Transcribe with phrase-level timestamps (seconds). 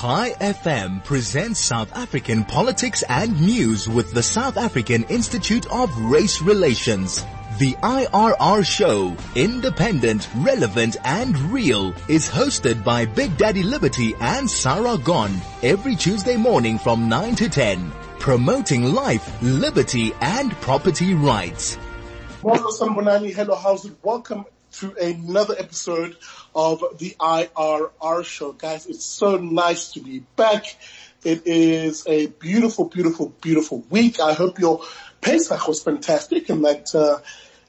[0.00, 6.40] Chai FM presents South African politics and news with the South African Institute of Race
[6.40, 7.22] Relations.
[7.58, 14.96] The IRR show, independent, relevant and real, is hosted by Big Daddy Liberty and Sara
[14.96, 21.76] Gon every Tuesday morning from 9 to 10, promoting life, liberty and property rights.
[22.40, 23.92] Hello, how's it?
[24.02, 26.16] Welcome to another episode
[26.54, 28.52] of the IRR show.
[28.52, 30.76] Guys, it's so nice to be back.
[31.24, 34.20] It is a beautiful, beautiful, beautiful week.
[34.20, 34.82] I hope your
[35.20, 37.18] Pesach was fantastic and that, uh,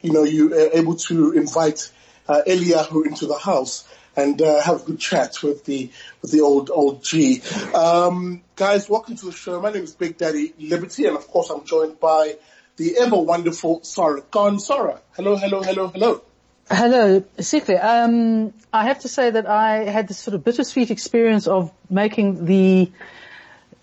[0.02, 1.92] you know, you were able to invite
[2.28, 5.90] uh, Eliyahu into the house and uh, have a good chat with the
[6.22, 7.42] with the old old G.
[7.74, 9.62] Um, guys, welcome to the show.
[9.62, 12.36] My name is Big Daddy Liberty, and of course, I'm joined by
[12.78, 14.60] the ever wonderful Sara Gon.
[14.60, 16.22] Sara, hello, hello, hello, hello.
[16.74, 17.78] Hello, Sikle.
[17.78, 22.46] Um, I have to say that I had this sort of bittersweet experience of making
[22.46, 22.90] the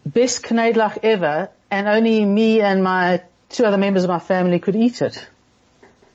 [0.07, 4.75] best Knedlach ever, and only me and my two other members of my family could
[4.75, 5.29] eat it.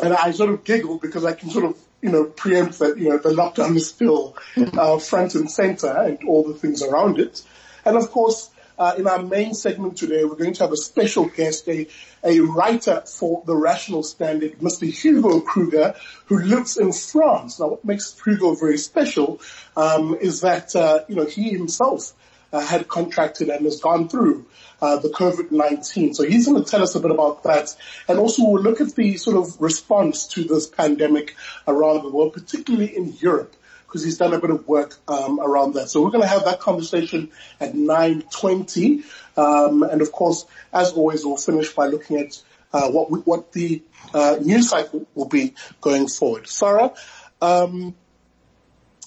[0.02, 3.10] and I sort of giggle because I can sort of, you know, preempt that, you
[3.10, 7.44] know, the lockdown is still uh, front and center and all the things around it.
[7.86, 11.26] And of course, uh, in our main segment today, we're going to have a special
[11.26, 11.88] guest, a,
[12.24, 14.90] a writer for The Rational Standard, Mr.
[14.92, 15.96] Hugo Kruger,
[16.26, 17.60] who lives in France.
[17.60, 19.42] Now, what makes Hugo very special
[19.78, 22.14] um, is that, uh, you know, he himself
[22.52, 24.46] uh, had contracted and has gone through
[24.82, 26.16] uh, the COVID-19.
[26.16, 27.76] So he's going to tell us a bit about that.
[28.08, 31.36] And also we'll look at the sort of response to this pandemic
[31.68, 33.56] around the world, particularly in Europe
[33.94, 35.88] because he's done a bit of work um, around that.
[35.88, 39.04] So we're going to have that conversation at 9.20.
[39.38, 42.42] Um, and of course, as always, we'll finish by looking at
[42.74, 46.48] uh, what we, what the uh, news cycle will be going forward.
[46.48, 46.92] Sara,
[47.40, 47.94] um,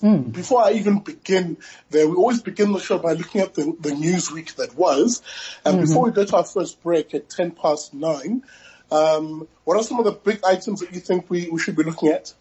[0.01, 0.33] mm.
[0.33, 1.57] before I even begin
[1.91, 5.21] there, we always begin the show by looking at the, the news week that was.
[5.65, 5.85] And mm-hmm.
[5.85, 8.45] before we go to our first break at 10 past 9,
[8.93, 11.83] um, what are some of the big items that you think we, we should be
[11.83, 12.33] looking at?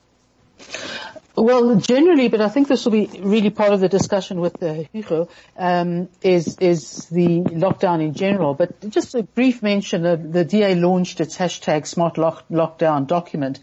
[1.38, 4.88] Well, generally, but I think this will be really part of the discussion with the
[4.94, 5.28] Hugo,
[5.58, 8.54] um, is, is the lockdown in general.
[8.54, 13.60] But just a brief mention, the DA launched its hashtag smart lock, lockdown document.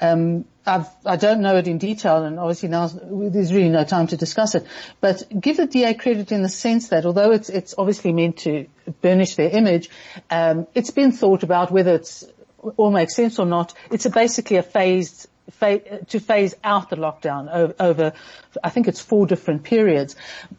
[0.00, 4.06] Um, I've, I don't know it in detail and obviously now there's really no time
[4.06, 4.64] to discuss it,
[5.00, 8.68] but give the DA credit in the sense that although it's, it's obviously meant to
[9.00, 9.90] burnish their image,
[10.30, 12.24] um, it's been thought about whether it's
[12.76, 13.74] all makes sense or not.
[13.90, 15.28] It's a basically a phased
[15.60, 18.12] to phase out the lockdown over,
[18.62, 20.16] I think it's four different periods.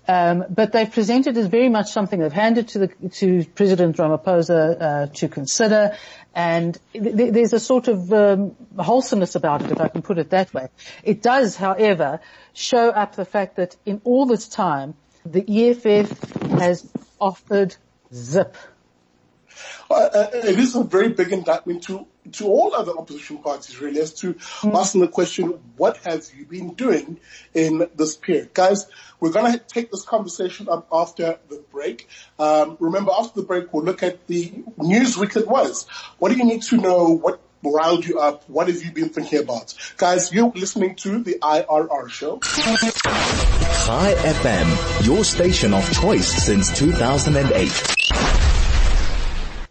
[0.07, 4.81] Um, but they've presented as very much something they've handed to the to President Ramaphosa
[4.81, 5.97] uh, to consider,
[6.35, 10.29] and th- there's a sort of um, wholesomeness about it, if I can put it
[10.31, 10.67] that way.
[11.03, 12.19] It does, however,
[12.53, 14.95] show up the fact that in all this time,
[15.25, 16.89] the EFF has
[17.19, 17.75] offered
[18.13, 18.57] zip.
[19.89, 23.99] Uh, uh, it is a very big indictment to to all other opposition parties really
[23.99, 24.75] as to mm.
[24.75, 27.19] asking the question, what have you been doing
[27.53, 28.53] in this period?
[28.53, 28.87] Guys,
[29.19, 32.07] we're going to take this conversation up after the break.
[32.39, 35.87] Um, remember, after the break, we'll look at the news week that was.
[36.19, 37.09] What do you need to know?
[37.09, 38.47] What riled you up?
[38.49, 39.73] What have you been thinking about?
[39.97, 42.39] Guys, you're listening to the IRR show.
[43.85, 48.02] Chai FM, your station of choice since 2008.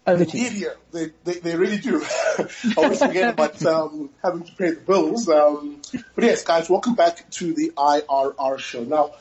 [0.04, 0.70] Over to you.
[0.90, 2.04] They, they, they really do.
[2.38, 5.28] I always forget about um, having to pay the bills.
[5.28, 5.80] Um,
[6.14, 8.82] but yes, guys, welcome back to the IRR show.
[8.82, 9.12] Now,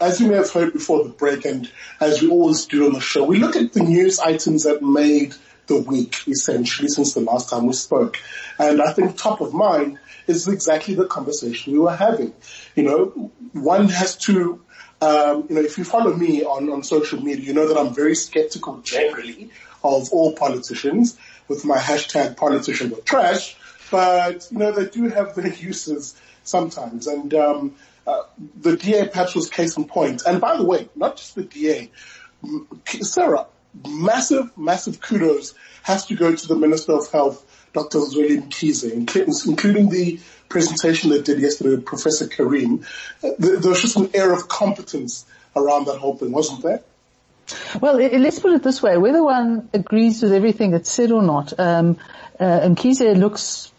[0.00, 1.68] as you may have heard before the break, and
[2.00, 5.34] as we always do on the show, we look at the news items that made
[5.66, 8.18] the week, essentially, since the last time we spoke.
[8.60, 9.98] And I think top of mind
[10.28, 12.32] is exactly the conversation we were having.
[12.76, 14.62] You know, one has to
[15.00, 17.94] um, you know, if you follow me on, on social media, you know that I'm
[17.94, 19.50] very skeptical generally
[19.96, 21.18] of all politicians
[21.48, 23.56] with my hashtag politicians are trash.
[23.90, 26.14] but you know they do have their uses
[26.48, 27.06] sometimes.
[27.06, 27.74] And um,
[28.06, 28.22] uh,
[28.60, 30.22] the DA perhaps was case in point.
[30.26, 31.90] And by the way, not just the DA,
[32.86, 33.46] Sara,
[33.86, 37.98] massive, massive kudos has to go to the Minister of Health, Dr.
[37.98, 42.86] Zweli Mkhize, including the presentation they did yesterday with Professor Karim.
[43.22, 46.82] Uh, there was just an air of competence around that whole thing, wasn't there?
[47.80, 48.96] Well, let's put it this way.
[48.98, 51.96] Whether one agrees with everything that's said or not, um,
[52.38, 53.72] uh, Mkhize looks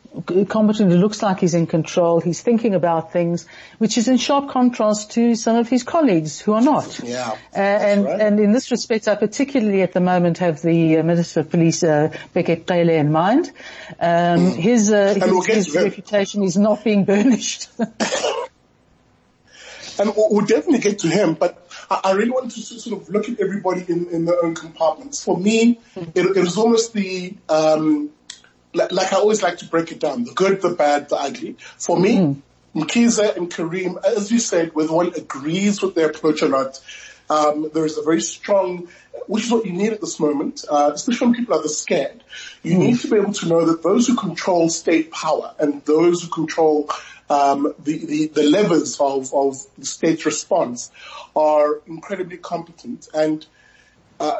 [0.47, 0.91] competent.
[0.91, 2.19] It looks like he's in control.
[2.19, 3.45] He's thinking about things,
[3.77, 6.99] which is in sharp contrast to some of his colleagues who are not.
[7.03, 7.37] Yeah.
[7.53, 8.19] Uh, and, right.
[8.21, 11.83] and in this respect, I particularly at the moment have the uh, Minister of Police,
[11.83, 13.51] uh, Bheki Cele in mind.
[13.99, 17.69] Um, his, uh, his, we'll his reputation is not being burnished.
[19.99, 23.39] and we'll definitely get to him, but I really want to sort of look at
[23.39, 25.23] everybody in, in their own compartments.
[25.23, 28.11] For me, it, it was almost the, um,
[28.73, 31.55] like I always like to break it down, the good, the bad, the ugly.
[31.77, 32.41] For me, mm.
[32.75, 36.79] Mkhize and Karim, as you said, whether one agrees with their approach or not,
[37.29, 38.87] um, there is a very strong,
[39.27, 42.23] which is what you need at this moment, uh, especially when people are this scared.
[42.63, 42.79] You mm.
[42.79, 46.29] need to be able to know that those who control state power and those who
[46.29, 46.89] control
[47.29, 50.91] um, the, the, the levers of, of state response
[51.35, 53.45] are incredibly competent and
[54.19, 54.39] uh,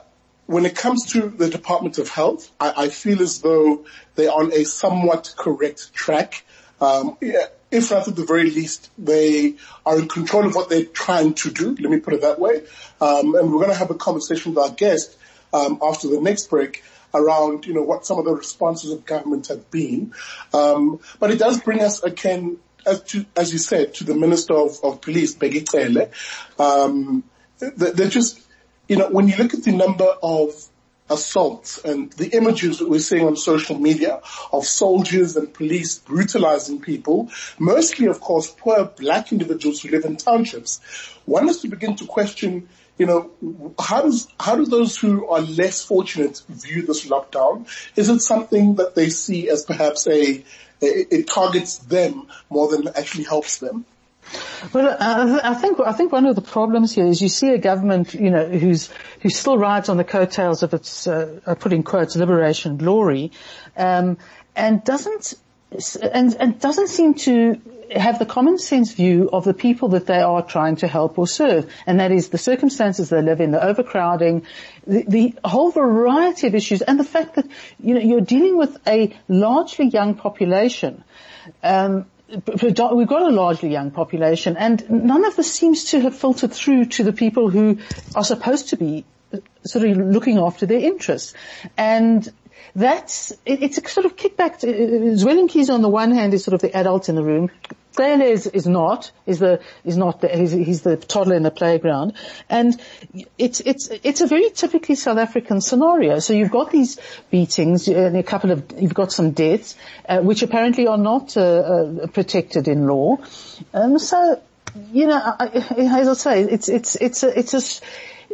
[0.50, 4.52] when it comes to the Department of Health, I, I feel as though they're on
[4.52, 6.44] a somewhat correct track.
[6.82, 11.36] Um, if not at the very least, they are in control of what they're trying
[11.36, 11.76] to do.
[11.80, 12.64] Let me put it that way.
[13.00, 15.16] Um, and we're going to have a conversation with our guest
[15.54, 16.84] um, after the next break
[17.14, 20.14] around, you know, what some of the responses of government have been.
[20.52, 22.58] Um, but it does bring us again,
[22.90, 26.10] as, to, as you said, to the Minister of, of Police, Bheki Cele.
[26.58, 27.24] Um,
[27.60, 28.42] they're just
[28.90, 30.52] you know, when you look at the number of
[31.12, 34.20] assaults and the images that we're seeing on social media
[34.52, 40.18] of soldiers and police brutalizing people, mostly of course poor black individuals who live in
[40.18, 40.82] townships,
[41.26, 42.68] one has to begin to question,
[43.00, 43.32] you know,
[43.80, 47.66] how does, how do those who are less fortunate view this lockdown?
[47.96, 50.44] Is it something that they see as perhaps a,
[50.82, 53.86] it targets them more than actually helps them?
[54.74, 57.58] Well, uh, I think I think one of the problems here is you see a
[57.58, 58.90] government, you know, who's
[59.22, 63.32] who still rides on the coattails of its, uh, I put in quotes, liberation glory,
[63.76, 64.18] um,
[64.56, 65.34] and doesn't
[66.02, 67.62] and and doesn't seem to
[67.96, 71.28] have the common sense view of the people that they are trying to help or
[71.28, 74.46] serve, and that is the circumstances they live in, the overcrowding,
[74.86, 77.48] the, the whole variety of issues, and the fact that
[77.80, 81.04] you know you're dealing with a largely young population.
[81.64, 82.06] Um,
[82.62, 86.86] we've got a largely young population and none of this seems to have filtered through
[86.86, 87.80] to the people who
[88.14, 89.04] are supposed to be
[89.66, 91.34] sort of looking after their interests.
[91.78, 92.28] And
[92.76, 94.60] that's, it's a sort of kickback.
[94.62, 97.50] Zweli Mkhize on the one hand is sort of the adult in the room.
[97.92, 101.52] Cele is, is not, is the, is not the, he's, he's the toddler in the
[101.52, 102.14] playground.
[102.50, 102.80] And
[103.38, 106.20] it's, it's, it's a very typically South African scenario.
[106.20, 106.98] So you've got these
[107.30, 109.76] beatings and a couple of, you've got some deaths,
[110.08, 113.18] uh, which apparently are not, uh, uh, protected in law.
[113.74, 114.42] Um, so,
[114.94, 117.86] you know, I, as I say, it's, it's, it's a, it's a,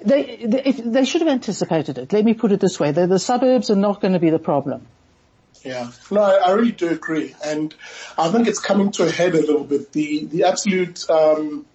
[0.05, 2.13] they, they, they should have anticipated it.
[2.13, 2.91] Let me put it this way.
[2.91, 4.87] The, the suburbs are not going to be the problem.
[5.63, 7.73] Yeah, no, I, I, really do agree, and
[8.19, 9.91] I think it's coming to a head a little bit.
[9.93, 11.65] The the absolute um,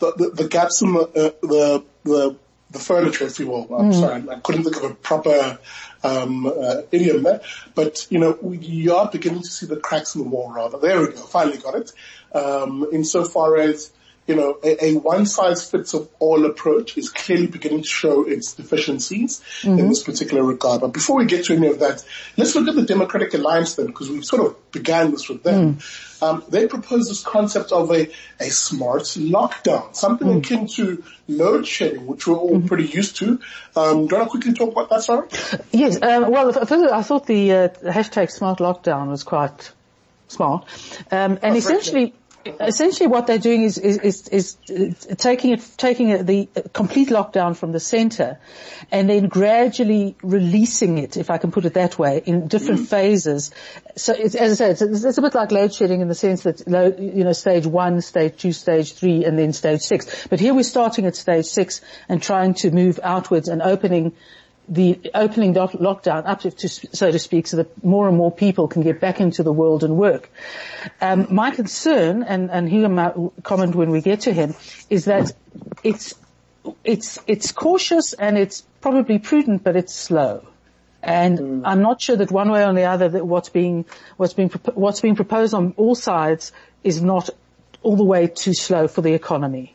[0.00, 2.36] the, the, the gaps in the, uh, the the
[2.72, 3.72] the furniture, if you will.
[3.72, 4.00] I'm mm.
[4.00, 5.60] sorry, I couldn't think of a proper
[6.02, 7.40] um, uh, idiom there,
[7.76, 10.50] but you know, we, you are beginning to see the cracks in the wall.
[10.50, 11.22] Rather, there we go.
[11.22, 11.92] Finally got it.
[12.34, 13.92] Um, insofar as
[14.30, 19.78] you know, a, a one-size-fits-all approach is clearly beginning to show its deficiencies mm-hmm.
[19.80, 20.82] in this particular regard.
[20.82, 22.04] But before we get to any of that,
[22.36, 25.74] let's look at the Democratic Alliance then, because we sort of began this with them.
[25.74, 26.22] Mm.
[26.22, 28.08] Um, they proposed this concept of a,
[28.38, 29.02] a smart
[29.34, 30.38] lockdown, something mm.
[30.38, 32.68] akin to load shedding, which we're all mm-hmm.
[32.68, 33.40] pretty used to.
[33.74, 35.26] Um, do you want to quickly talk about that, Sara?
[35.72, 36.00] Yes.
[36.00, 37.68] Um, well, I thought the uh,
[37.98, 39.72] hashtag smart lockdown was quite
[40.28, 40.66] smart.
[41.10, 46.08] Um, and oh, essentially, essentially what they're doing is, is, is, is taking it, taking
[46.08, 48.38] it, the complete lockdown from the center
[48.90, 52.86] and then gradually releasing it, if I can put it that way, in different mm.
[52.86, 53.50] phases.
[53.96, 56.60] So as I said, it's, it's, a bit like load shedding in the sense that,
[56.98, 60.26] you know, stage one, stage two, stage three, and then stage six.
[60.28, 64.14] But here we're starting at stage six and trying to move outwards and opening
[64.70, 68.82] the opening lockdown up to, so to speak, so that more and more people can
[68.82, 70.30] get back into the world and work.
[71.00, 74.54] Um, my concern, and, and he might comment when we get to him,
[74.88, 75.32] is that
[75.82, 76.14] it's,
[76.84, 80.46] it's, it's cautious and it's probably prudent, but it's slow.
[81.02, 81.62] And mm.
[81.64, 83.86] I'm not sure that one way or the other that what's being,
[84.18, 86.52] what's being, what's being proposed on all sides
[86.84, 87.28] is not
[87.82, 89.74] all the way too slow for the economy.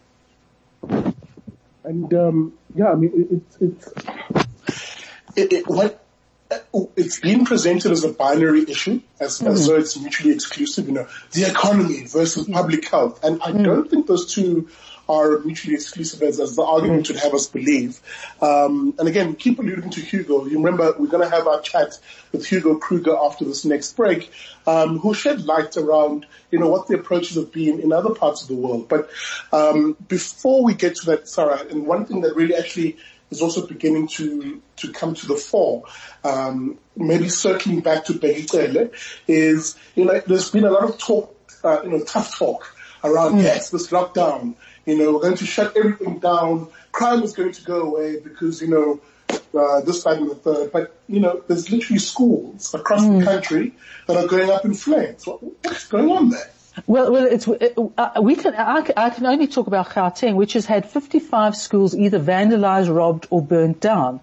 [1.83, 4.44] And, um, yeah, I mean, it's, it's,
[5.35, 6.01] it, it, what,
[6.95, 9.53] it's been presented as a binary issue, as, mm-hmm.
[9.53, 13.23] as though it's mutually exclusive, you know, the economy versus public health.
[13.23, 13.63] And I mm-hmm.
[13.63, 14.69] don't think those two
[15.07, 17.99] are mutually exclusive as, as the argument would have us believe.
[18.41, 20.45] Um, and again, keep alluding to Hugo.
[20.45, 21.99] You remember we're going to have our chat
[22.31, 24.31] with Hugo Kruger after this next break,
[24.65, 28.41] um, who shed light around, you know, what the approaches have been in other parts
[28.41, 28.89] of the world.
[28.89, 29.09] But
[29.51, 32.97] um, before we get to that, Sara, and one thing that really actually
[33.35, 35.83] is also beginning to to come to the fore.
[36.23, 38.89] Um, maybe circling back to Bheki Cele
[39.27, 43.35] is, you know, there's been a lot of talk, uh, you know, tough talk around,
[43.35, 43.43] mm.
[43.43, 46.69] yes, this lockdown you know, we're going to shut everything down.
[46.91, 50.71] Crime is going to go away because, you know, uh, this, that and the third.
[50.71, 53.13] But, you know, there's literally schools across mm.
[53.13, 53.23] the hmm.
[53.23, 53.75] country
[54.07, 55.25] that are going up in flames.
[55.25, 56.49] What, what's going on there?
[56.87, 60.53] Well, well, it's, it, uh, we can, I, I, can only talk about Gauteng, which
[60.53, 64.19] has had 55 schools either vandalized, robbed, or burnt down.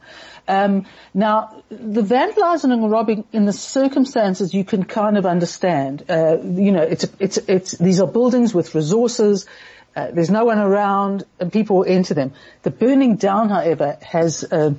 [0.46, 6.04] Um, now, the vandalizing and robbing in the circumstances you can kind of understand.
[6.08, 9.46] Uh, you know, it's, it's, it's, these are buildings with resources.
[9.94, 12.32] Uh, there's no one around and people enter them.
[12.62, 14.74] The burning down, however, has uh,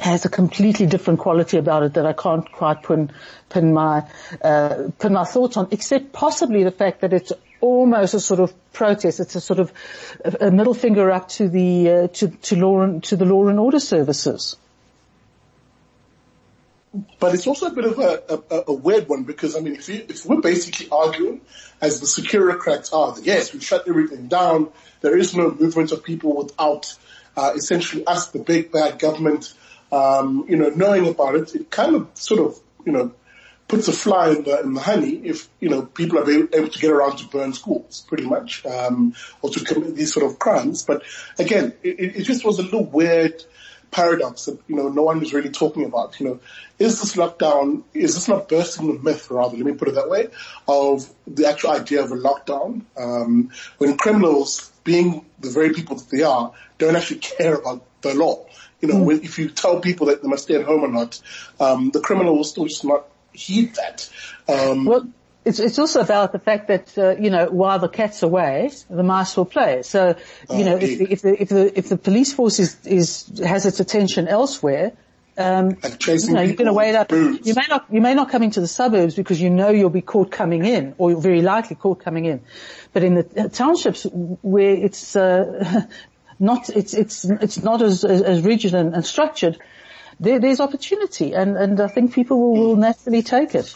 [0.00, 3.10] has a completely different quality about it that I can't quite put,
[3.48, 4.08] put my
[4.42, 8.54] uh, put my thoughts on, except possibly the fact that it's almost a sort of
[8.72, 9.20] protest.
[9.20, 9.72] It's a sort of
[10.24, 13.48] a, a middle finger up to the uh, to to law and, to the law
[13.48, 14.56] and order services
[17.18, 19.88] but it's also a bit of a, a, a weird one because I mean, if,
[19.88, 21.40] you, if we're basically arguing,
[21.80, 24.70] as the securocrats are, that yes, we shut everything down.
[25.00, 26.94] There is no movement of people without
[27.36, 29.52] uh, essentially us, the big bad government,
[29.92, 31.54] um, you know, knowing about it.
[31.54, 33.12] It kind of sort of, you know,
[33.68, 36.78] puts a fly in the, in the honey if, you know, people are able to
[36.78, 40.84] get around to burn schools, pretty much, um, or to commit these sort of crimes.
[40.84, 41.02] But
[41.38, 43.42] again, it, it just was a little weird
[43.90, 46.20] paradox that, you know, no one was really talking about.
[46.20, 46.40] You know,
[46.78, 50.10] is this lockdown, is this not bursting the myth rather, let me put it that
[50.10, 50.28] way,
[50.68, 56.08] of the actual idea of a lockdown, um, when criminals, being the very people that
[56.10, 58.46] they are, don't actually care about the law.
[58.80, 59.24] You know, mm.
[59.24, 61.20] if you tell people that they must stay at home or not,
[61.58, 64.10] um, the criminal will still just not heed that.
[64.48, 65.08] Um, well,
[65.44, 69.02] it's, it's also about the fact that, uh, you know, while the cat's away, the
[69.02, 69.82] mice will play.
[69.82, 70.14] So, you
[70.48, 73.64] oh, know, if the, if the, if the, if the police force is, is, has
[73.64, 74.92] its attention elsewhere,
[75.38, 77.12] um, you know, you're going to wait up.
[77.12, 80.00] You may not, you may not come into the suburbs because you know you'll be
[80.00, 82.42] caught coming in, or you're very likely caught coming in.
[82.94, 85.86] But in the townships where it's uh,
[86.38, 89.58] not, it's it's it's not as as, as rigid and, and structured,
[90.20, 93.74] there, there's opportunity, and and I think people will, will naturally take it.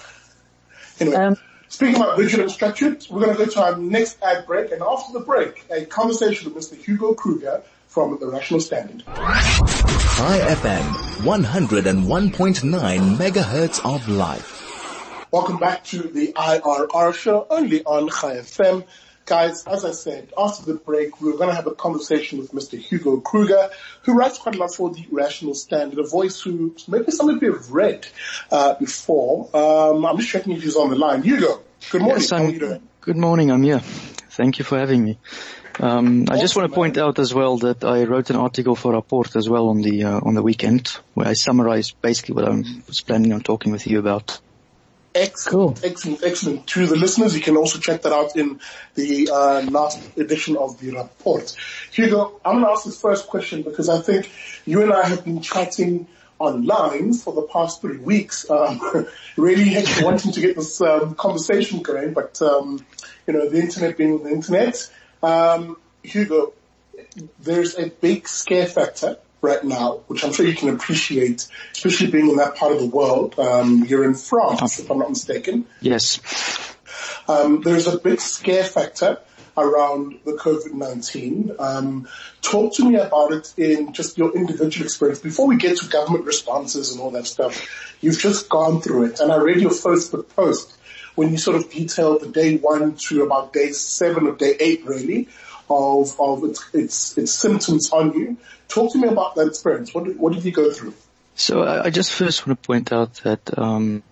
[0.99, 1.17] Anyway.
[1.17, 1.37] Um,
[1.69, 4.83] Speaking about rigid and structured, we're going to go to our next ad break, and
[4.83, 6.76] after the break, a conversation with Mr.
[6.76, 9.05] Hugo Kruger from the Rational Standard.
[9.07, 10.83] Chai FM,
[11.23, 15.29] 101.9 megahertz of life.
[15.31, 18.85] Welcome back to the IRR show, only on Chai FM.
[19.31, 22.51] Guys, as I said, after the break, we are going to have a conversation with
[22.51, 22.77] Mr.
[22.77, 23.71] Hugo Kruger,
[24.03, 27.41] who writes quite a lot for the Rational Standard, a voice who maybe some of
[27.41, 28.09] you have read
[28.51, 29.49] uh, before.
[29.55, 31.23] Um, I'm just checking if he's on the line.
[31.23, 32.23] Hugo, good morning.
[32.23, 32.83] Yes, How are you doing?
[33.03, 33.53] Good morning.
[33.53, 33.79] I'm here.
[33.79, 35.17] Thank you for having me.
[35.79, 38.95] Um, I just want to point out as well that I wrote an article for
[38.95, 42.63] Rapport as well on the uh, on the weekend where I summarized basically what I
[42.89, 44.41] was planning on talking with you about.
[45.14, 45.90] Excellent, cool.
[45.90, 46.67] excellent, excellent.
[46.69, 48.61] To the listeners, you can also check that out in
[48.95, 51.43] the uh, last edition of the Rapport.
[51.90, 54.31] Hugo, I'm going to ask this first question because I think
[54.67, 56.07] you and I have been chatting
[56.38, 58.81] online for the past three weeks, um,
[59.37, 62.85] really wanting to get this um, conversation going, but um,
[63.26, 64.90] you know, the internet being the internet.
[65.23, 66.52] Um, Hugo,
[67.40, 72.29] there's a big scare factor right now, which I'm sure you can appreciate, especially being
[72.29, 73.39] in that part of the world.
[73.39, 75.67] Um, you're in France, if I'm not mistaken.
[75.81, 76.21] Yes.
[77.29, 79.19] Um, there's a big scare factor
[79.57, 81.61] around the COVID-19.
[81.61, 82.09] Um,
[82.43, 85.21] talk to me about it in just your individual experience.
[85.21, 89.21] Before we get to government responses and all that stuff, you've just gone through it.
[89.21, 90.77] And I read your Facebook post
[91.15, 94.85] when you sort of detailed the day one to about day seven or day eight
[94.87, 95.29] really
[95.71, 98.37] of, of its, its, its symptoms on you.
[98.69, 99.95] Talk to me about that experience.
[99.95, 100.95] What did, what did you go through?
[101.35, 104.03] So I, just first want to point out that um,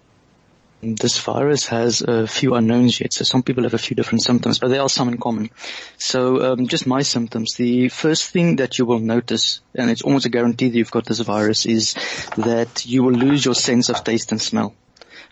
[0.81, 3.12] this virus has a few unknowns yet.
[3.12, 5.50] So some people have a few different symptoms, but there are some in common.
[5.99, 7.55] So um, just my symptoms.
[7.55, 11.07] The first thing that you will notice, and it's almost a guarantee that you've got
[11.07, 11.95] this virus, is
[12.37, 14.75] that you will lose your sense of taste and smell.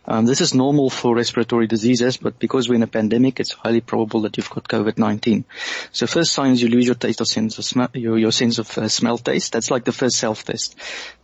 [0.07, 3.81] Um, this is normal for respiratory diseases, but because we're in a pandemic, it's highly
[3.81, 5.45] probable that you've got COVID-19.
[5.93, 8.79] So first signs you lose your taste or sense of smell, your, your sense of
[8.79, 9.53] uh, smell taste.
[9.53, 10.77] That's like the first self-test.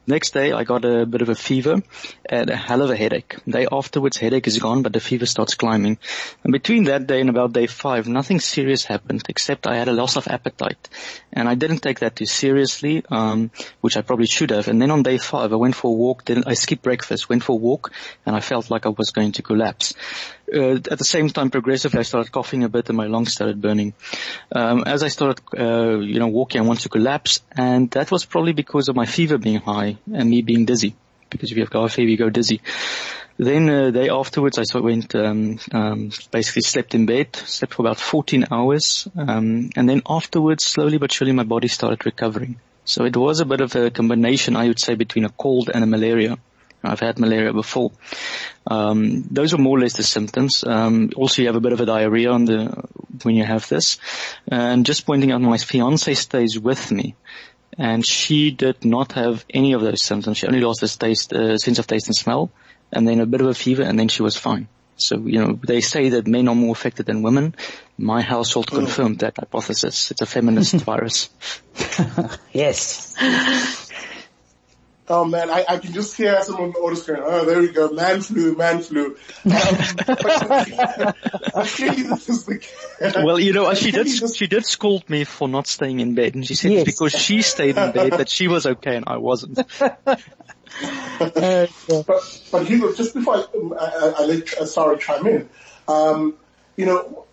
[0.04, 1.80] Next day, I got a bit of a fever
[2.26, 3.36] and a hell of a headache.
[3.46, 5.98] Day afterwards, headache is gone, but the fever starts climbing.
[6.42, 9.92] And between that day and about day five, nothing serious happened, except I had a
[9.92, 10.88] loss of appetite.
[11.32, 14.66] And I didn't take that too seriously, um, which I probably should have.
[14.66, 17.44] And then on day five, I went for a walk, then I skipped breakfast, went
[17.44, 17.92] for a walk,
[18.26, 19.94] and I felt like I was going to collapse.
[20.52, 23.60] Uh, at the same time, progressively, I started coughing a bit and my lungs started
[23.60, 23.94] burning.
[24.54, 28.24] Um, as I started, uh, you know, walking, I wanted to collapse, and that was
[28.24, 30.94] probably because of my fever being high and me being dizzy.
[31.30, 32.60] Because if you have a fever, you go dizzy.
[33.38, 37.98] Then uh, day afterwards, I went um, um, basically slept in bed, slept for about
[37.98, 42.60] 14 hours, um, and then afterwards, slowly but surely, my body started recovering.
[42.84, 45.82] So it was a bit of a combination, I would say, between a cold and
[45.82, 46.36] a malaria.
[46.82, 47.92] I've had malaria before.
[48.66, 50.64] Um, those are more or less the symptoms.
[50.66, 52.84] Um, also, you have a bit of a diarrhea on the
[53.22, 53.98] when you have this.
[54.48, 57.14] And just pointing out, my fiance stays with me,
[57.78, 60.38] and she did not have any of those symptoms.
[60.38, 62.50] She only lost her taste, uh, sense of taste and smell,
[62.90, 64.68] and then a bit of a fever, and then she was fine.
[64.96, 67.54] So, you know, they say that men are more affected than women.
[67.98, 68.76] My household oh.
[68.76, 70.10] confirmed that hypothesis.
[70.10, 71.28] It's a feminist virus.
[72.52, 73.14] yes.
[75.08, 77.18] Oh man, I, I can just hear someone on the auto screen.
[77.22, 77.90] Oh, there we go.
[77.90, 79.16] Man flu, man flu.
[79.44, 79.54] Um,
[83.24, 86.46] well, you know, she did, she did scold me for not staying in bed and
[86.46, 86.84] she said yes.
[86.84, 89.56] because she stayed in bed that she was okay and I wasn't.
[91.18, 91.68] but,
[92.52, 93.44] but Hugo, just before I,
[93.78, 95.48] I, I let uh, Sara chime in,
[95.88, 96.36] um,
[96.76, 97.26] you know,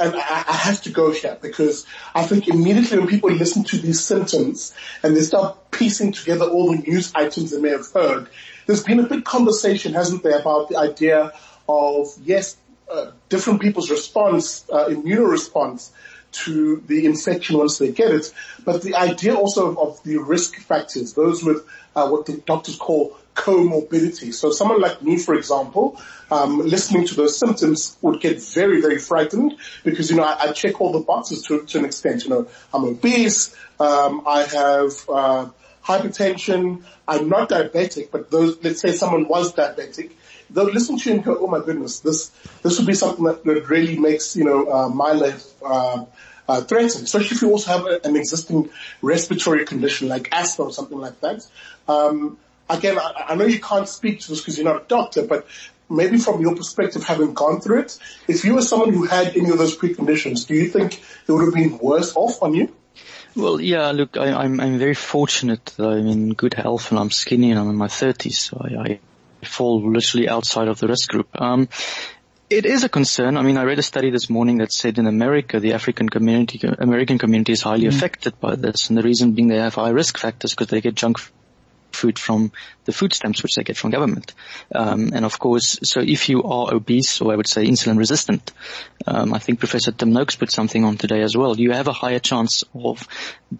[0.00, 3.78] and I, I have to go here because I think immediately when people listen to
[3.78, 8.28] these symptoms and they start piecing together all the news items they may have heard,
[8.66, 11.32] there's been a big conversation, hasn't there, about the idea
[11.68, 12.56] of, yes,
[12.90, 15.92] uh, different people's response, uh, immune response
[16.32, 18.32] to the infection once they get it,
[18.64, 22.76] but the idea also of, of the risk factors, those with uh, what the doctors
[22.76, 24.32] call comorbidity.
[24.34, 26.00] So someone like me, for example,
[26.30, 30.52] um, listening to those symptoms would get very, very frightened because, you know, I, I
[30.52, 32.24] check all the boxes to, to, an extent.
[32.24, 35.48] You know, I'm obese, um, I have, uh,
[35.82, 40.12] hypertension, I'm not diabetic, but those, let's say someone was diabetic,
[40.50, 42.30] they'll listen to you and go, oh my goodness, this,
[42.62, 46.04] this would be something that, that really makes, you know, uh, my life, uh,
[46.48, 48.68] uh, threatened, especially if you also have a, an existing
[49.02, 51.46] respiratory condition like asthma or something like that.
[51.88, 52.38] Um,
[52.70, 55.46] again, I, I know you can't speak to this because you're not a doctor, but
[55.88, 59.50] maybe from your perspective, having gone through it, if you were someone who had any
[59.50, 62.74] of those preconditions, do you think it would have been worse off on you?
[63.36, 66.98] Well, yeah, look, I, am I'm, I'm very fortunate that I'm in good health and
[66.98, 69.00] I'm skinny and I'm in my 30s, so I,
[69.42, 71.28] I fall literally outside of the risk group.
[71.40, 71.68] Um,
[72.48, 73.36] it is a concern.
[73.36, 76.60] I mean, I read a study this morning that said in America, the African community,
[76.78, 77.94] American community is highly mm.
[77.94, 78.88] affected by this.
[78.88, 81.20] And the reason being they have high risk factors because they get junk
[81.94, 82.52] food from
[82.84, 84.34] the food stamps which they get from government.
[84.74, 88.52] Um, and of course, so if you are obese or I would say insulin resistant,
[89.06, 91.58] um, I think Professor Tim Noakes put something on today as well.
[91.58, 93.06] You have a higher chance of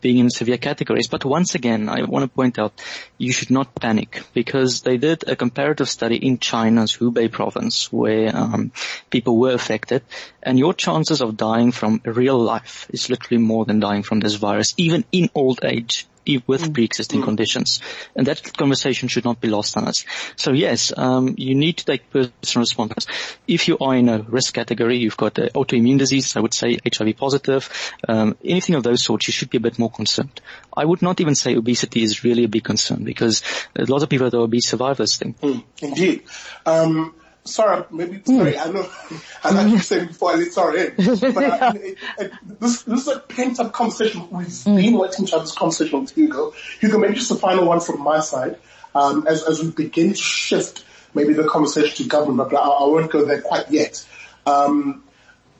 [0.01, 1.09] being in severe categories.
[1.09, 2.73] But once again, I want to point out
[3.19, 8.35] you should not panic because they did a comparative study in China's Hubei province where
[8.35, 8.73] um,
[9.11, 10.03] people were affected,
[10.43, 14.35] and your chances of dying from real life is literally more than dying from this
[14.35, 16.07] virus, even in old age
[16.47, 16.75] with mm.
[16.75, 17.25] pre-existing mm.
[17.25, 17.81] conditions.
[18.17, 20.05] And that conversation should not be lost on us.
[20.37, 23.07] So yes, um, you need to take personal responsibility.
[23.47, 27.17] If you are in a risk category, you've got autoimmune disease, I would say HIV
[27.17, 27.69] positive,
[28.09, 30.41] um, anything of those sorts, you should be a bit more concerned.
[30.77, 33.43] I would not even say obesity is really a big concern because
[33.77, 35.35] a lot of people that are obese survive this thing.
[35.35, 36.23] Mm, indeed.
[36.67, 38.89] Um, sorry, maybe, sorry, I know,
[39.45, 43.01] I like you said before I let Sara in, but uh, it, it, this, this
[43.01, 44.29] is a pent up conversation.
[44.31, 44.77] We've mm.
[44.77, 46.53] been waiting to have this conversation with Hugo.
[46.81, 48.59] Hugo, maybe just a final one from my side,
[48.95, 52.87] um, as, as we begin to shift maybe the conversation to government, but I, I
[52.87, 54.05] won't go there quite yet.
[54.47, 55.05] Um,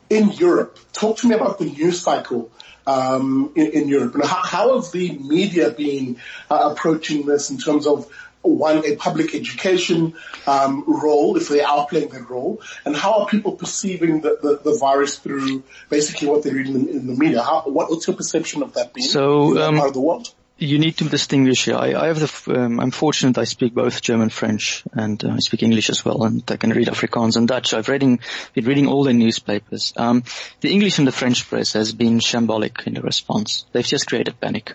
[0.09, 2.51] in Europe, talk to me about the news cycle
[2.87, 6.17] um, in, in, Europe and how, how have the media been
[6.51, 8.11] uh, approaching this in terms of
[8.43, 10.15] one, a public education
[10.47, 14.71] um, role, if they are playing that role, and how are people perceiving the, the,
[14.71, 17.43] the virus through basically what they read in the, in the media?
[17.43, 20.33] How, what, what's your perception of that being so, um, part of the world?
[20.61, 21.77] You need to distinguish here.
[21.77, 25.39] I, I have the, um, I'm fortunate I speak both German, French, and uh, I
[25.39, 27.73] speak English as well, and I can read Afrikaans and Dutch.
[27.73, 28.21] I've reading,
[28.53, 29.95] been reading all the newspapers.
[29.97, 30.23] Um,
[30.61, 33.65] the English and the French press has been shambolic in the response.
[33.73, 34.75] They've just created panic.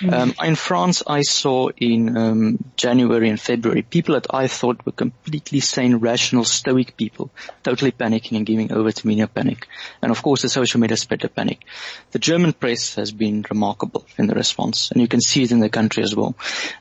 [0.00, 0.12] Mm.
[0.12, 4.92] Um, in France, I saw in um, January and February people that I thought were
[4.92, 7.30] completely sane, rational, stoic people,
[7.62, 9.68] totally panicking and giving over to media panic.
[10.00, 11.64] And of course, the social media spread the panic.
[12.12, 15.60] The German press has been remarkable in the response, and you can see it in
[15.60, 16.34] the country as well.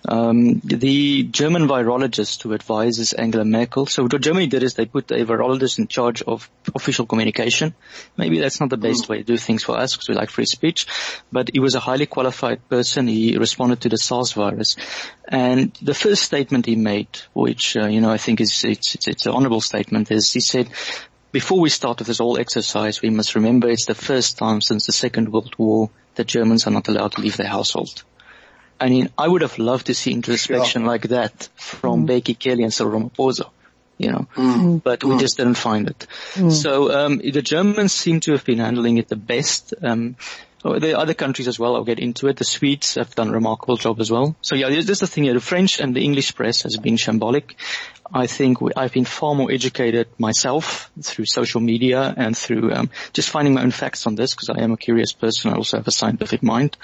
[0.08, 5.12] Um, the German virologist who advises Angela Merkel, so what Germany did is they put
[5.12, 7.73] a virologist in charge of official communication.
[8.17, 10.45] Maybe that's not the best way to do things for us because we like free
[10.45, 10.88] speech,
[11.31, 13.08] but he was a highly qualified person.
[13.08, 14.75] He responded to the SARS virus.
[15.27, 19.08] And the first statement he made, which, uh, you know, I think is, it's, it's,
[19.08, 20.69] it's an honorable statement is he said,
[21.31, 24.86] before we start with this whole exercise, we must remember it's the first time since
[24.86, 28.03] the Second World War that Germans are not allowed to leave their household.
[28.79, 30.88] I mean, I would have loved to see introspection yeah.
[30.88, 32.09] like that from mm.
[32.09, 33.49] Bheki Cele and Cyril Ramaphosa,
[33.97, 34.83] you know, mm.
[34.83, 35.19] but we mm.
[35.19, 36.07] just didn't find it.
[36.51, 39.73] So, um, the Germans seem to have been handling it the best.
[39.81, 40.17] Um,
[40.63, 42.38] the other countries as well, I'll get into it.
[42.38, 44.35] The Swedes have done a remarkable job as well.
[44.41, 45.33] So yeah, there's the thing here.
[45.33, 47.53] The French and the English press has been shambolic.
[48.13, 52.89] I think we, I've been far more educated myself through social media and through um,
[53.13, 55.51] just finding my own facts on this because I am a curious person.
[55.51, 56.77] I also have a scientific mind.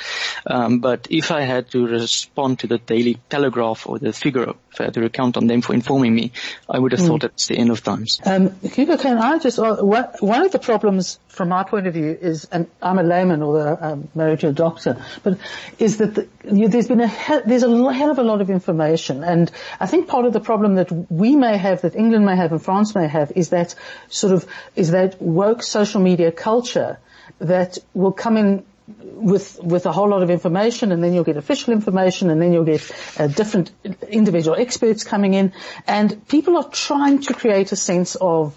[0.45, 4.81] Um, but if I had to respond to the Daily Telegraph or the Figaro, if
[4.81, 6.31] I had to recount on them for informing me,
[6.69, 7.07] I would have mm.
[7.07, 8.19] thought it's the end of times.
[8.25, 12.17] Um, Hugo, can I just, uh, one of the problems from my point of view
[12.19, 15.37] is, and I'm a layman, although I'm married to a doctor, but
[15.79, 18.49] is that the, you, there's been a hell, there's a hell of a lot of
[18.49, 22.35] information, and I think part of the problem that we may have, that England may
[22.35, 23.75] have, and France may have, is that
[24.07, 24.45] sort of
[24.75, 26.97] is that woke social media culture
[27.39, 31.37] that will come in with with a whole lot of information, and then you'll get
[31.37, 33.71] official information, and then you'll get uh, different
[34.07, 35.51] individual experts coming in,
[35.85, 38.55] and people are trying to create a sense of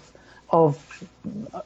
[0.49, 1.03] of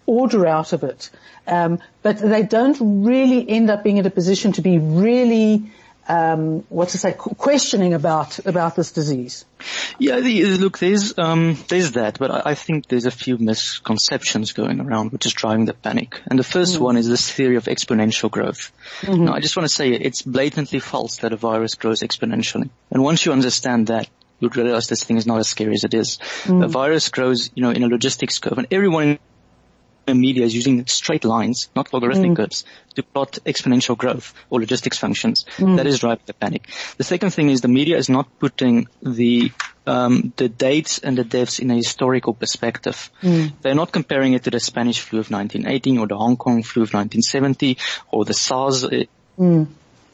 [0.06, 1.10] order out of it.
[1.45, 5.71] Um, but they don't really end up being in a position to be really,
[6.10, 9.45] um, what to say, questioning about about this disease.
[10.00, 14.54] Yeah, the, look, there's um, there's that, but I, I, think there's a few misconceptions
[14.54, 16.19] going around which is driving the panic.
[16.26, 16.80] And the first mm.
[16.80, 18.72] one is this theory of exponential growth.
[19.02, 19.26] Mm-hmm.
[19.26, 22.69] Now, I just want to say it's blatantly false that a virus grows exponentially.
[22.89, 25.93] And once you understand that, you'll realize this thing is not as scary as it
[25.93, 26.17] is.
[26.45, 26.63] Mm.
[26.63, 29.19] A virus grows, you know, in a logistics curve, and everyone
[30.15, 32.36] media is using straight lines, not logarithmic mm.
[32.38, 35.45] curves, to plot exponential growth or logistics functions.
[35.58, 35.78] Mm.
[35.78, 36.69] That is driving the panic.
[36.98, 39.52] The second thing is the media is not putting the
[39.88, 43.10] um, the dates and the deaths in a historical perspective.
[43.24, 43.54] Mm.
[43.62, 46.84] They're not comparing it to the Spanish flu of 1918 or the Hong Kong flu
[46.84, 47.78] of 1970
[48.12, 49.67] or the SARS mm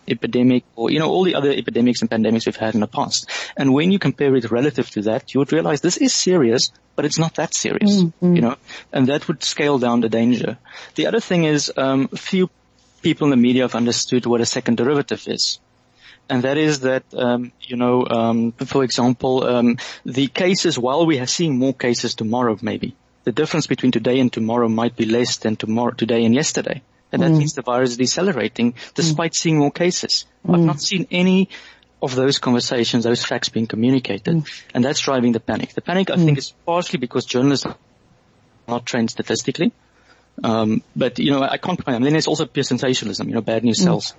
[0.08, 3.30] epidemic or, you know, all the other epidemics and pandemics we've had in the past.
[3.58, 7.06] And when you compare it relative to that, you would realize this is serious, but
[7.06, 8.36] it's not that serious, mm-hmm.
[8.36, 8.56] you know,
[8.92, 10.58] and that would scale down the danger.
[10.96, 12.50] The other thing is, um, few
[13.02, 15.60] people in the media have understood what a second derivative is.
[16.28, 21.20] And that is that, um, you know, um, for example, um, the cases, while we
[21.20, 25.38] are seeing more cases tomorrow, maybe, the difference between today and tomorrow might be less
[25.38, 26.82] than tomorrow, today and yesterday.
[27.12, 27.38] And that mm.
[27.38, 29.36] means the virus is decelerating despite mm.
[29.36, 30.26] seeing more cases.
[30.46, 30.56] Mm.
[30.56, 31.50] I've not seen any
[32.02, 34.36] of those conversations, those facts being communicated.
[34.36, 34.64] Mm.
[34.74, 35.74] And that's driving the panic.
[35.74, 36.40] The panic, I think, mm.
[36.40, 37.78] is partially because journalists are
[38.68, 39.72] not trained statistically.
[40.44, 42.04] Um, but, you know, I can't blame them.
[42.04, 43.84] Then there's also pure sensationalism, you know, bad news mm.
[43.84, 44.14] sells.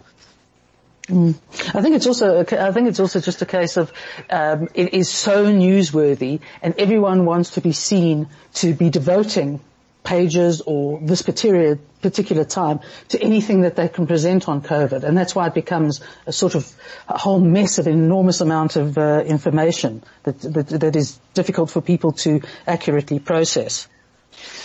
[1.09, 1.37] Mm.
[1.75, 3.93] I think it's also I think it's also just a case of
[4.29, 9.61] um, it is so newsworthy, and everyone wants to be seen to be devoting
[10.07, 15.03] pages or this particular, particular time to anything that they can present on COVID.
[15.03, 16.73] And that's why it becomes a sort of
[17.09, 21.83] a whole mess of enormous amount of uh, information that, that, that is difficult for
[21.83, 23.89] people to accurately process.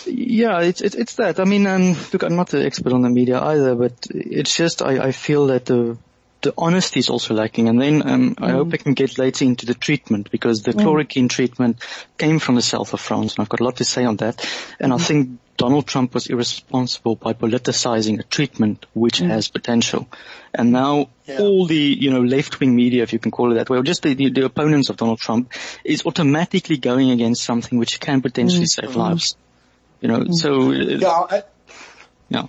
[0.05, 1.39] Yeah, it's, it's, it's that.
[1.39, 4.81] I mean, um, look, I'm not an expert on the media either, but it's just
[4.81, 5.97] I, I feel that the
[6.41, 7.69] the honesty is also lacking.
[7.69, 10.81] And then um, I hope I can get later into the treatment because the mm.
[10.81, 11.77] chloroquine treatment
[12.17, 14.45] came from the south of France, and I've got a lot to say on that.
[14.79, 14.95] And mm.
[14.95, 19.27] I think Donald Trump was irresponsible by politicizing a treatment which mm.
[19.27, 20.07] has potential.
[20.53, 21.39] And now yeah.
[21.39, 24.01] all the, you know, left-wing media, if you can call it that way, or just
[24.01, 28.65] the, the, the opponents of Donald Trump is automatically going against something which can potentially
[28.65, 29.35] save lives.
[30.01, 30.71] You know, so.
[30.71, 31.43] Yeah, I,
[32.29, 32.47] yeah.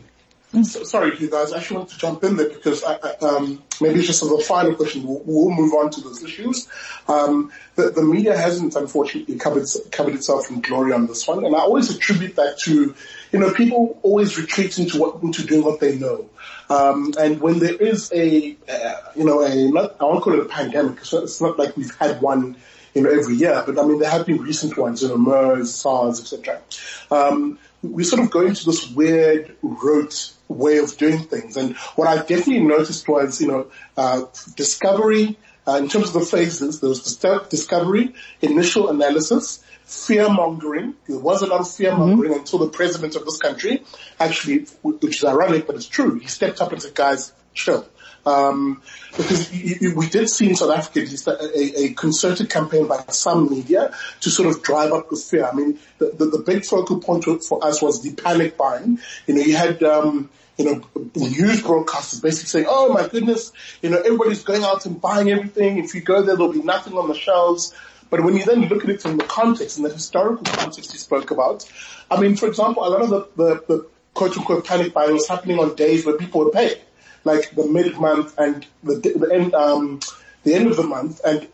[0.64, 1.52] So, sorry, you guys.
[1.52, 4.38] I actually want to jump in there because I, I, um, maybe just as a
[4.38, 6.68] final question, we'll, we'll move on to those issues.
[7.08, 11.56] Um, the, the, media hasn't, unfortunately, covered covered itself in glory on this one, and
[11.56, 12.94] I always attribute that to,
[13.32, 16.28] you know, people always retreat into what into doing what they know.
[16.68, 20.40] Um, and when there is a, uh, you know, a not, I won't call it
[20.40, 21.04] a pandemic.
[21.04, 22.56] So it's not like we've had one
[22.94, 23.62] you know, every year.
[23.64, 26.60] But I mean, there have been recent ones, you know, MERS, SARS, etc.
[27.10, 31.57] Um, we sort of go into this weird rote way of doing things.
[31.57, 34.23] And what I definitely noticed was, you know, uh,
[34.57, 37.03] discovery, uh, in terms of the phases, there was
[37.49, 40.95] discovery, initial analysis, fear mongering.
[41.07, 42.40] There was a lot of fear mongering mm-hmm.
[42.40, 43.85] until the president of this country
[44.18, 47.87] actually, which is ironic, but it's true, he stepped up and said, guys, chill.
[48.24, 48.82] Um,
[49.16, 54.30] because we did see in South Africa a, a, concerted campaign by some media to
[54.30, 55.44] sort of drive up the fear.
[55.44, 59.00] I mean, the, the, the big focal point for us was the panic buying.
[59.26, 60.85] You know, you had, um, you know,
[61.16, 65.78] news broadcasters basically saying, oh my goodness, you know, everybody's going out and buying everything.
[65.78, 67.74] If you go there, there'll be nothing on the shelves.
[68.08, 70.98] But when you then look at it in the context, in the historical context you
[70.98, 71.68] spoke about,
[72.08, 75.26] I mean, for example, a lot of the, the, the quote unquote panic buying was
[75.26, 76.80] happening on days where people were paid
[77.24, 80.00] like the mid month and the, the end, um,
[80.44, 81.20] the end of the month.
[81.24, 81.48] And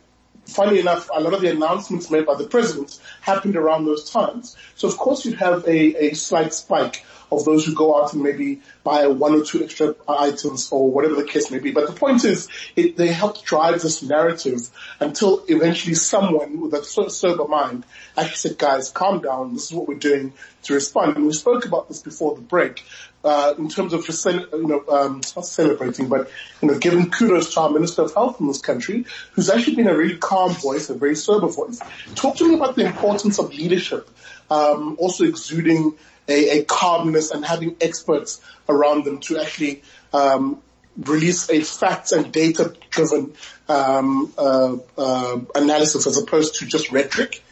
[0.46, 4.56] funny enough, a lot of the announcements made by the president happened around those times.
[4.74, 8.22] So of course you'd have a, a slight spike of those who go out and
[8.22, 11.70] maybe buy one or two extra items or whatever the case may be.
[11.70, 16.84] But the point is, it, they helped drive this narrative until eventually someone with a
[16.84, 17.84] sober mind
[18.16, 19.54] actually said, guys, calm down.
[19.54, 20.32] This is what we're doing
[20.64, 21.16] to respond.
[21.16, 22.84] And we spoke about this before the break.
[23.24, 26.30] Uh, in terms of you know, um, not celebrating, but,
[26.62, 29.88] you know, giving kudos to our Minister of Health in this country, who's actually been
[29.88, 31.80] a really calm voice, a very sober voice.
[32.14, 34.08] Talk to me about the importance of leadership,
[34.50, 35.94] um, also exuding
[36.28, 40.60] a, a calmness and having experts around them to actually um,
[40.96, 43.32] release a facts and data driven
[43.68, 47.42] um, uh, uh, analysis as opposed to just rhetoric.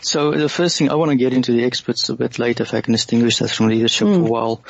[0.00, 2.74] So the first thing I want to get into the experts a bit later if
[2.74, 4.16] I can distinguish that from leadership mm.
[4.16, 4.62] for a while.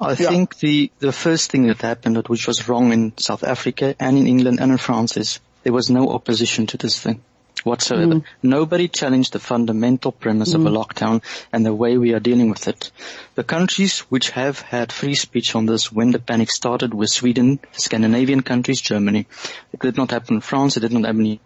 [0.00, 0.28] I yeah.
[0.28, 4.26] think the, the first thing that happened, which was wrong in South Africa and in
[4.26, 7.22] England and in France is there was no opposition to this thing
[7.64, 8.16] whatsoever.
[8.16, 8.24] Mm.
[8.42, 10.56] Nobody challenged the fundamental premise mm.
[10.56, 10.76] of a mm.
[10.76, 12.90] lockdown and the way we are dealing with it.
[13.34, 17.60] The countries which have had free speech on this when the panic started were Sweden,
[17.72, 19.26] Scandinavian countries, Germany.
[19.72, 21.40] It did not happen in France, it did not happen in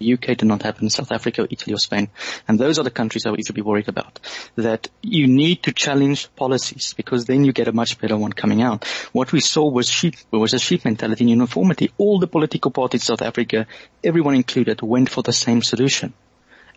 [0.00, 2.08] UK did not happen South Africa, Italy or Spain.
[2.46, 4.20] And those are the countries that we should be worried about.
[4.56, 8.62] That you need to challenge policies because then you get a much better one coming
[8.62, 8.84] out.
[9.12, 11.92] What we saw was sheep, was a sheep mentality and uniformity.
[11.98, 13.66] All the political parties in South Africa,
[14.04, 16.12] everyone included, went for the same solution.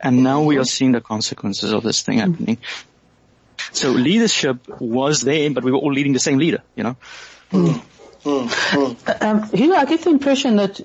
[0.01, 2.57] And now we are seeing the consequences of this thing happening.
[3.73, 6.95] So leadership was there, but we were all leading the same leader, you know.
[7.51, 7.81] Mm.
[8.23, 10.75] Mm, Um, know, I get the impression that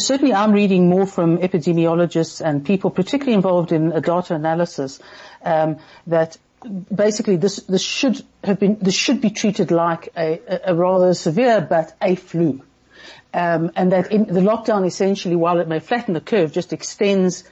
[0.00, 5.00] certainly I'm reading more from epidemiologists and people particularly involved in data analysis
[5.44, 6.36] um, that
[6.94, 11.60] basically this this should have been this should be treated like a, a rather severe
[11.60, 12.62] but a flu,
[13.32, 17.44] um, and that in, the lockdown essentially, while it may flatten the curve, just extends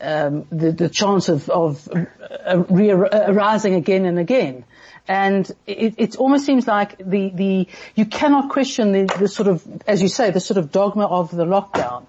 [0.00, 4.64] um, the, the chance of, of uh, re- arising again and again.
[5.06, 9.62] And it, it, almost seems like the, the, you cannot question the, the sort of,
[9.86, 12.06] as you say, the sort of dogma of the lockdown.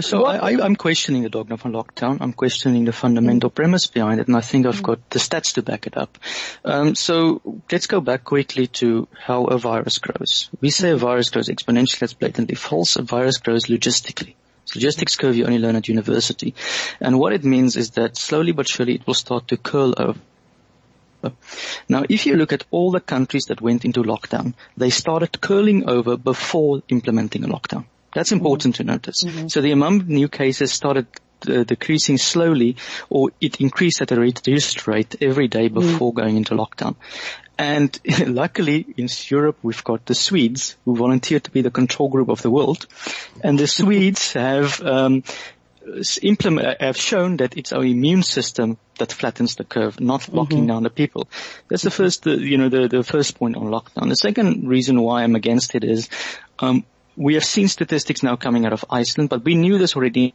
[0.00, 2.18] so I, am questioning the dogma of lockdown.
[2.22, 5.62] I'm questioning the fundamental premise behind it, and I think I've got the stats to
[5.62, 6.16] back it up.
[6.64, 10.48] Um, so let's go back quickly to how a virus grows.
[10.62, 11.98] We say a virus grows exponentially.
[11.98, 12.96] That's blatantly false.
[12.96, 14.34] A virus grows logistically.
[14.74, 16.54] Logistics curve you only learn at university.
[17.00, 20.18] And what it means is that slowly but surely it will start to curl over
[21.88, 25.88] now, if you look at all the countries that went into lockdown, they started curling
[25.88, 27.84] over before implementing a lockdown.
[28.14, 28.88] That's important mm-hmm.
[28.88, 29.24] to notice.
[29.24, 29.48] Mm-hmm.
[29.48, 31.06] So the amount of new cases started
[31.46, 32.76] uh, decreasing slowly
[33.10, 35.74] or it increased at a reduced rate every day mm-hmm.
[35.74, 36.20] before mm-hmm.
[36.20, 36.96] going into lockdown.
[37.58, 42.28] And luckily in Europe we've got the Swedes who volunteered to be the control group
[42.28, 42.86] of the world.
[43.42, 45.22] And the Swedes have um,
[46.22, 50.58] implement, uh, have shown that it's our immune system that flattens the curve, not locking
[50.58, 50.66] mm-hmm.
[50.68, 51.28] down the people.
[51.68, 54.08] That's the first, uh, you know, the, the first point on lockdown.
[54.08, 56.08] The second reason why I'm against it is,
[56.58, 56.84] um,
[57.16, 60.34] we have seen statistics now coming out of Iceland, but we knew this already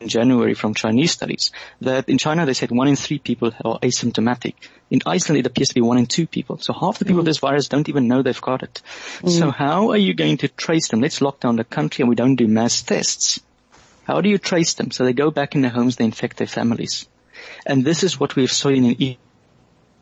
[0.00, 1.50] in January from Chinese studies
[1.80, 4.54] that in China they said one in three people are asymptomatic.
[4.90, 6.58] In Iceland it appears to be one in two people.
[6.58, 7.24] So half the people mm.
[7.24, 8.80] with this virus don't even know they've got it.
[9.20, 9.30] Mm.
[9.30, 11.00] So how are you going to trace them?
[11.00, 13.40] Let's lock down the country and we don't do mass tests.
[14.08, 14.90] How do you trace them?
[14.90, 17.06] So they go back in their homes, they infect their families.
[17.66, 19.18] And this is what we've seen in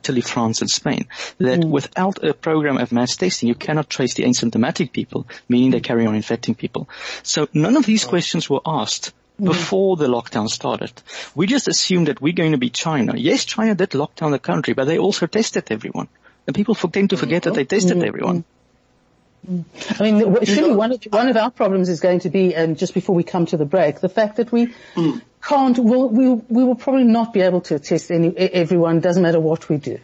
[0.05, 1.71] Italy, France and Spain, that mm.
[1.71, 6.07] without a program of mass testing, you cannot trace the asymptomatic people, meaning they carry
[6.07, 6.89] on infecting people.
[7.25, 9.47] So none of these questions were asked mm.
[9.47, 10.93] before the lockdown started.
[11.35, 13.15] We just assumed that we're going to be China.
[13.17, 16.07] Yes, China did lock down the country, but they also tested everyone.
[16.47, 18.07] And people tend to forget that they tested mm.
[18.07, 18.45] everyone.
[19.49, 22.77] I mean, surely one of, one of our problems is going to be, and um,
[22.77, 25.23] just before we come to the break, the fact that we mm.
[25.43, 29.41] can't, we'll, we, we will probably not be able to test any, everyone, doesn't matter
[29.41, 29.99] what we do.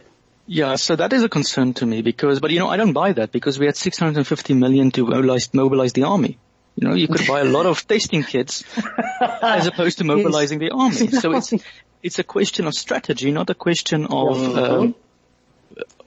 [0.45, 3.13] Yeah, so that is a concern to me because, but you know, I don't buy
[3.13, 6.37] that because we had 650 million to mobilize, mobilize the army.
[6.75, 8.63] You know, you could buy a lot of testing kits
[9.41, 10.69] as opposed to mobilizing yes.
[10.69, 11.07] the army.
[11.21, 11.53] So it's,
[12.01, 14.87] it's a question of strategy, not a question of, uh,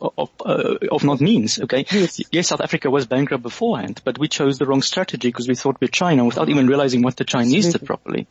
[0.00, 1.86] of, uh, of not means, okay?
[1.90, 2.20] Yes.
[2.30, 2.48] yes.
[2.48, 5.88] South Africa was bankrupt beforehand, but we chose the wrong strategy because we thought we're
[5.88, 7.78] China without even realizing what the Chinese Absolutely.
[7.78, 8.26] did properly.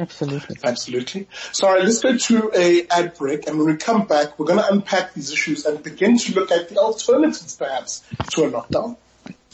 [0.00, 0.56] Absolutely.
[0.62, 1.28] Absolutely.
[1.52, 4.46] So, all right, let's go to a ad break, and when we come back, we're
[4.46, 8.50] going to unpack these issues and begin to look at the alternatives, perhaps, to a
[8.50, 8.96] lockdown.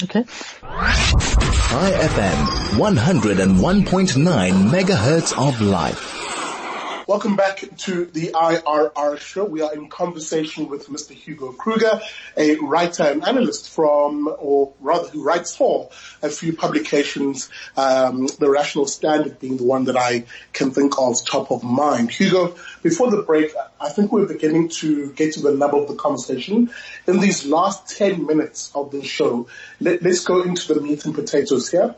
[0.02, 0.24] Okay.
[0.24, 6.23] Chai FM, 101.9 megahertz of life.
[7.06, 9.44] Welcome back to the IRR show.
[9.44, 11.10] We are in conversation with Mr.
[11.10, 12.00] Hugo Kruger,
[12.34, 15.90] a writer and analyst from, or rather who writes for
[16.22, 21.22] a few publications, um, The Rational Standard being the one that I can think of
[21.26, 22.10] top of mind.
[22.10, 25.96] Hugo, before the break, I think we're beginning to get to the nub of the
[25.96, 26.70] conversation.
[27.06, 29.46] In these last 10 minutes of the show,
[29.78, 31.96] let, us go into the meat and potatoes here.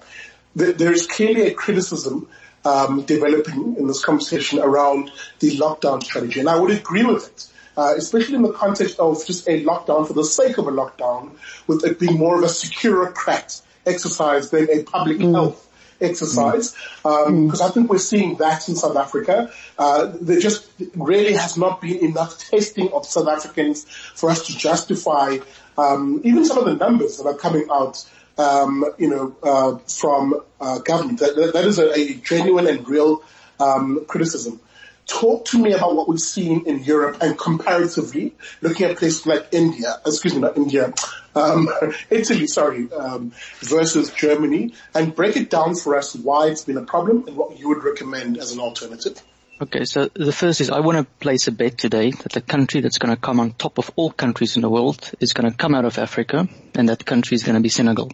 [0.57, 2.29] There is clearly a criticism
[2.67, 6.41] um, developing in this conversation around the lockdown strategy.
[6.41, 7.47] And I would agree with it.
[7.79, 11.33] Uh, especially in the context of just a lockdown for the sake of a lockdown,
[11.67, 15.31] with it being more of a securocrat exercise than a public mm.
[15.35, 15.63] health
[16.01, 17.61] exercise, because um, mm.
[17.61, 19.53] I think we're seeing that in South Africa.
[19.79, 24.57] Uh, there just really has not been enough testing of South Africans for us to
[24.57, 25.37] justify
[25.77, 30.41] um, even some of the numbers that are coming out um, you know, uh, from
[30.61, 31.21] uh, government.
[31.21, 33.23] That, that is a, a, genuine and real
[33.61, 34.61] um, criticism.
[35.07, 39.49] Talk to me about what we've seen in Europe and comparatively looking at places like
[39.53, 40.93] India, excuse me, not India,
[41.37, 41.69] um,
[42.11, 46.83] Italy, sorry, um, versus Germany, and break it down for us why it's been a
[46.85, 49.23] problem and what you would recommend as an alternative.
[49.59, 52.83] Okay, so the first is I want to place a bet today that the country
[52.83, 55.57] that's going to come on top of all countries in the world is going to
[55.57, 58.11] come out of Africa, and that country is going to be Senegal.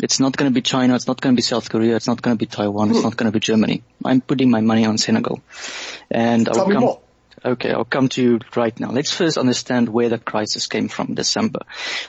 [0.00, 0.94] It's not going to be China.
[0.94, 1.96] It's not going to be South Korea.
[1.96, 2.90] It's not going to be Taiwan.
[2.90, 3.04] It's hmm.
[3.04, 3.82] not going to be Germany.
[4.04, 5.40] I'm putting my money on Senegal.
[6.12, 7.00] And Tell I'll come, more.
[7.44, 8.92] Okay, I'll come to you right now.
[8.92, 11.60] Let's first understand where the crisis came from December.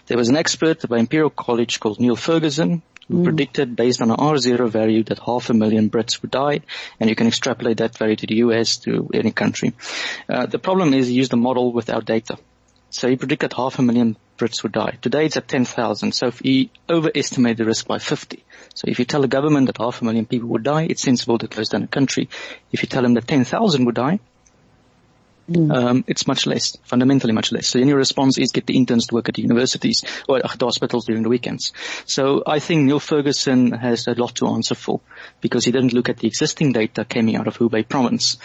[0.05, 3.24] There was an expert by Imperial College called Neil Ferguson who mm.
[3.24, 6.62] predicted based on an R0 value that half a million Brits would die,
[7.00, 9.74] and you can extrapolate that value to the US, to any country.
[10.30, 12.38] Uh, the problem is he used a model without data.
[12.91, 14.98] So he predicted half a million Brits would die.
[15.02, 16.13] Today it's at 10,000.
[16.13, 18.43] So if he overestimate the risk by 50.
[18.74, 21.38] So if you tell the government that half a million people would die, it's sensible
[21.38, 22.30] to close down a country.
[22.72, 24.19] If you tell them that 10,000 would die,
[25.49, 25.75] Mm.
[25.75, 27.67] Um, it's much less, fundamentally much less.
[27.67, 30.59] So then your response is get the interns to work at the universities or at
[30.59, 31.73] the hospitals during the weekends.
[32.05, 35.01] So I think Neil Ferguson has a lot to answer for
[35.41, 38.38] because he didn't look at the existing data coming out of Hubei province.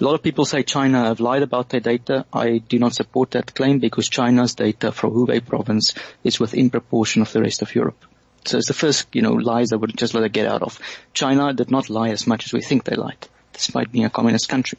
[0.00, 2.26] A lot of people say China have lied about their data.
[2.32, 5.94] I do not support that claim because China's data from Hubei province
[6.24, 8.04] is within proportion of the rest of Europe.
[8.44, 10.78] So it's the first, you know, lies I would just let it get out of.
[11.14, 13.28] China did not lie as much as we think they lied
[13.66, 14.78] despite being a communist country.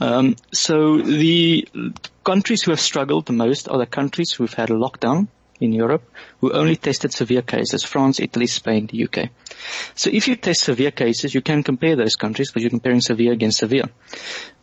[0.00, 1.68] Um, so the
[2.24, 5.28] countries who have struggled the most are the countries who've had a lockdown
[5.60, 6.02] in Europe,
[6.40, 9.30] who only tested severe cases, France, Italy, Spain, the UK.
[9.94, 13.32] So if you test severe cases, you can compare those countries, but you're comparing severe
[13.32, 13.84] against severe.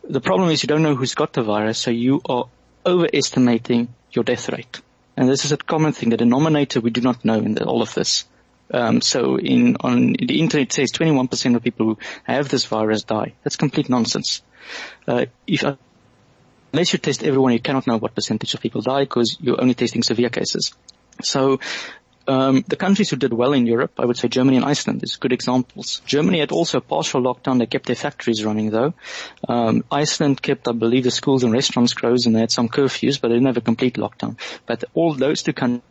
[0.08, 2.46] The problem is you don't know who's got the virus, so you are
[2.84, 4.80] overestimating your death rate.
[5.16, 6.10] And this is a common thing.
[6.10, 8.24] The denominator we do not know in the, all of this.
[8.72, 13.34] Um, so in on the internet says 21% of people who have this virus die.
[13.44, 14.42] That's complete nonsense.
[15.06, 15.64] Uh, if
[16.72, 19.74] unless you test everyone, you cannot know what percentage of people die because you're only
[19.74, 20.74] testing severe cases.
[21.22, 21.60] So
[22.28, 25.16] um, the countries who did well in Europe, I would say Germany and Iceland is
[25.16, 26.02] good examples.
[26.06, 27.58] Germany had also a partial lockdown.
[27.58, 28.94] They kept their factories running though.
[29.48, 33.20] Um, Iceland kept, I believe, the schools and restaurants closed and they had some curfews,
[33.20, 34.38] but they didn't have a complete lockdown.
[34.66, 35.82] But all those two countries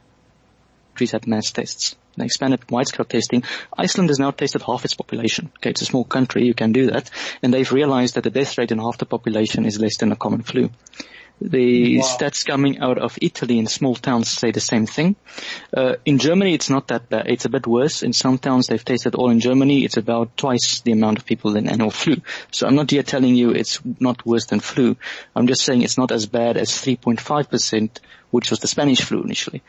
[0.95, 1.97] countries had mass tests.
[2.15, 3.43] They expanded wide-scale testing.
[3.77, 5.51] Iceland has now tested half its population.
[5.57, 7.11] Okay, it's a small country, you can do that.
[7.43, 10.15] And they've realized that the death rate in half the population is less than a
[10.15, 10.69] common flu.
[11.41, 12.03] The wow.
[12.05, 15.17] stats coming out of Italy in small towns say the same thing.
[15.75, 17.27] Uh, in Germany, it's not that bad.
[17.27, 18.03] It's a bit worse.
[18.03, 19.83] In some towns, they've tested all in Germany.
[19.83, 22.21] It's about twice the amount of people in annual flu.
[22.51, 24.95] So I'm not here telling you it's not worse than flu.
[25.35, 27.99] I'm just saying it's not as bad as 3.5%,
[28.31, 29.61] which was the Spanish flu initially.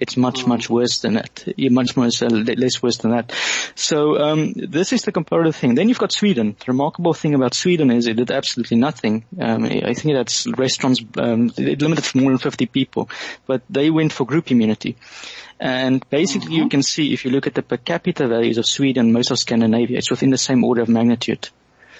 [0.00, 1.44] It's much, much worse than that.
[1.58, 3.32] Much, much uh, less worse than that.
[3.74, 5.74] So um, this is the comparative thing.
[5.74, 6.56] Then you've got Sweden.
[6.58, 9.24] The remarkable thing about Sweden is it did absolutely nothing.
[9.40, 11.00] Um, I think that's restaurants.
[11.16, 13.10] Um, it limited for more than 50 people,
[13.46, 14.96] but they went for group immunity.
[15.60, 19.12] And basically, you can see if you look at the per capita values of Sweden,
[19.12, 21.48] most of Scandinavia, it's within the same order of magnitude.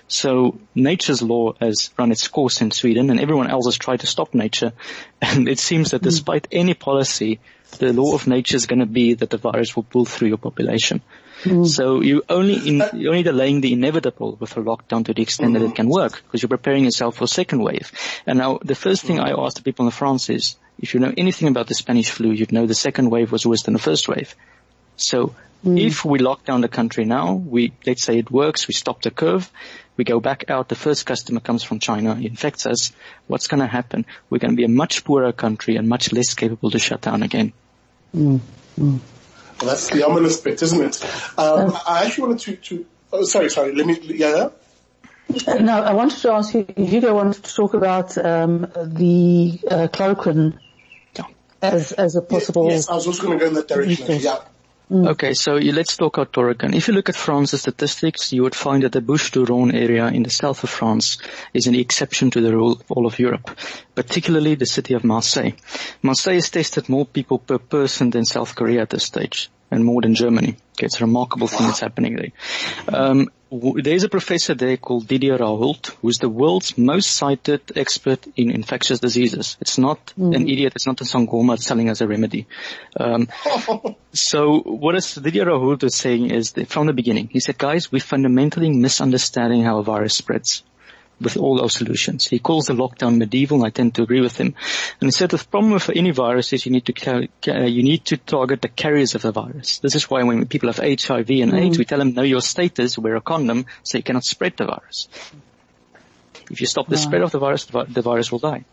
[0.07, 4.07] So nature's law has run its course in Sweden and everyone else has tried to
[4.07, 4.73] stop nature.
[5.21, 7.41] And it seems that despite any policy,
[7.79, 10.39] the law of nature is going to be that the virus will pull through your
[10.39, 11.03] population.
[11.43, 11.67] Mm.
[11.67, 15.55] So you only in, you're only delaying the inevitable with a lockdown to the extent
[15.55, 15.61] mm.
[15.61, 17.93] that it can work because you're preparing yourself for a second wave.
[18.27, 21.13] And now the first thing I ask the people in France is, if you know
[21.17, 24.09] anything about the Spanish flu, you'd know the second wave was worse than the first
[24.09, 24.35] wave.
[24.97, 25.81] So mm.
[25.81, 29.11] if we lock down the country now, we, let's say it works, we stop the
[29.13, 29.51] curve,
[29.99, 32.93] we go back out, the first customer comes from China, infects us,
[33.27, 34.07] what's going to happen?
[34.31, 37.23] We're going to be a much poorer country and much less capable to shut down
[37.23, 37.53] again.
[38.15, 38.41] Mm.
[38.79, 39.01] Mm.
[39.61, 41.05] Well, that's the ominous bit, isn't it?
[41.37, 44.51] Um, I actually wanted to, to oh, sorry, sorry, let me, yeah.
[45.61, 50.59] No, I wanted to ask you, Hugo wanted to talk about um, the uh, chloroquine
[51.61, 52.67] as as a possible.
[52.67, 54.21] Yes, yes I was also going to go in that direction.
[54.21, 54.39] Yeah.
[54.91, 55.09] Mm.
[55.09, 56.75] Okay, so you, let's talk about chloroquine.
[56.75, 60.31] If you look at France's statistics, you would find that the Bouches-du-Rhône area in the
[60.31, 61.19] south of France
[61.53, 63.51] is an exception to the rule of all of Europe,
[63.95, 65.53] particularly the city of Marseille.
[66.01, 70.03] Marseille has tested more people per person than South Korea at this stage and more
[70.03, 70.57] than Germany.
[70.79, 72.33] Okay, it's a remarkable thing that's happening there.
[72.89, 78.51] Um, there's a professor there called Didier Raoult, who's the world's most cited expert in
[78.51, 79.57] infectious diseases.
[79.61, 80.37] It's not mm.
[80.37, 80.75] an idiot.
[80.77, 82.47] It's not a sangoma selling us a remedy.
[82.99, 83.29] Um,
[84.13, 87.91] so what is Didier Raoult is saying is that from the beginning, he said, guys,
[87.91, 90.63] we're fundamentally misunderstanding how a virus spreads
[91.21, 92.27] with all those solutions.
[92.27, 94.55] He calls the lockdown medieval, and I tend to agree with him.
[95.01, 98.17] And he said the problem with any virus is you need to you need to
[98.17, 99.79] target the carriers of the virus.
[99.79, 101.61] This is why when people have HIV and mm.
[101.61, 104.67] AIDS, we tell them know your status, wear a condom, so you cannot spread the
[104.67, 105.09] virus.
[106.51, 108.65] If you stop the spread of the virus, the virus will die.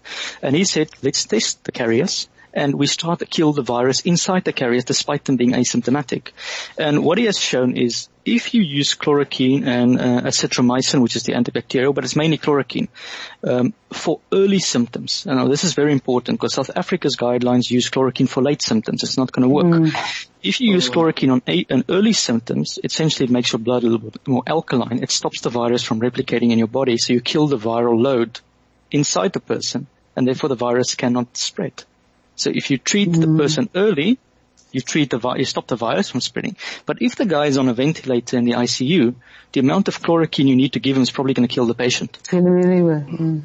[0.42, 4.46] And he said, let's test the carriers and we start to kill the virus inside
[4.46, 6.32] the carriers despite them being asymptomatic.
[6.78, 11.24] And what he has shown is if you use chloroquine and uh, azithromycin, which is
[11.24, 12.88] the antibacterial, but it's mainly chloroquine,
[13.44, 15.26] um, for early symptoms.
[15.26, 19.04] Now this is very important because South Africa's guidelines use chloroquine for late symptoms.
[19.04, 19.66] It's not going to work.
[19.66, 20.24] Mm.
[20.42, 23.88] If you use chloroquine on, a, on early symptoms, essentially it makes your blood a
[23.88, 25.04] little bit more alkaline.
[25.04, 28.40] It stops the virus from replicating in your body, so you kill the viral load
[28.92, 31.84] inside the person, and therefore the virus cannot spread.
[32.36, 33.22] So if you treat mm.
[33.22, 34.20] the person early,
[34.72, 36.58] you treat the vi- you stop the virus from spreading.
[36.86, 39.16] But if the guy is on a ventilator in the ICU,
[39.54, 41.74] the amount of chloroquine you need to give him is probably going to kill the
[41.74, 42.20] patient.
[43.08, 43.44] Mm.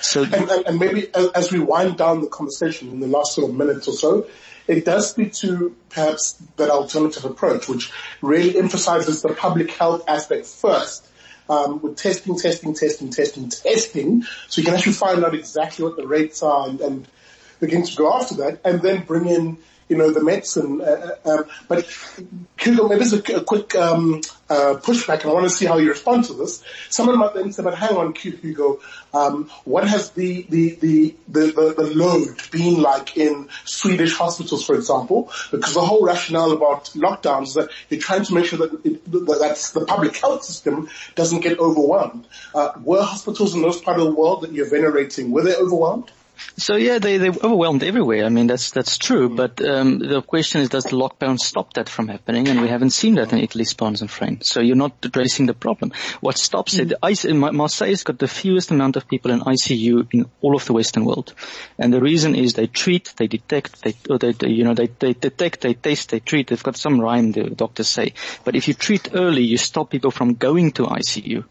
[0.00, 3.48] So, and, and, and, maybe as we wind down the conversation in the last sort
[3.48, 4.26] of minute or so,
[4.66, 10.46] it does speak to perhaps that alternative approach, which really emphasizes the public health aspect
[10.46, 11.06] first.
[11.48, 15.96] Um, with testing, testing, testing, testing, testing, so you can actually find out exactly what
[15.96, 17.08] the rates are and, and
[17.62, 19.56] begin to go after that, and then bring in
[19.92, 20.80] you know, the medicine.
[20.80, 21.86] Uh, uh, um, but
[22.58, 25.90] Hugo, maybe it's a, quick um, uh, pushback, and I want to see how you
[25.90, 26.64] respond to this.
[26.88, 28.80] Someone might then say, but hang on, Hugo,
[29.12, 34.74] um, what has the, the, the, the, the load been like in Swedish hospitals, for
[34.74, 35.30] example?
[35.50, 39.04] Because the whole rationale about lockdowns is that you're trying to make sure that, it,
[39.12, 42.26] that the public health system doesn't get overwhelmed.
[42.54, 46.10] Uh, were hospitals in those part of the world that you're venerating, were they overwhelmed?
[46.56, 48.24] So yeah, they they overwhelmed everywhere.
[48.24, 49.28] I mean, that's that's true.
[49.28, 49.36] Mm.
[49.36, 52.48] But um, the question is, does the lockdown stop that from happening?
[52.48, 54.48] And we haven't seen that in Italy, Spain, and France.
[54.48, 55.92] So you're not addressing the problem.
[56.20, 56.92] What stops mm.
[56.92, 57.54] it?
[57.54, 61.34] Marseille's got the fewest amount of people in ICU in all of the Western world,
[61.78, 65.14] and the reason is they treat, they detect, they, they, they you know they, they
[65.14, 66.48] detect, they test, they treat.
[66.48, 68.14] They've got some rhyme, the doctors say.
[68.44, 71.44] But if you treat early, you stop people from going to ICU.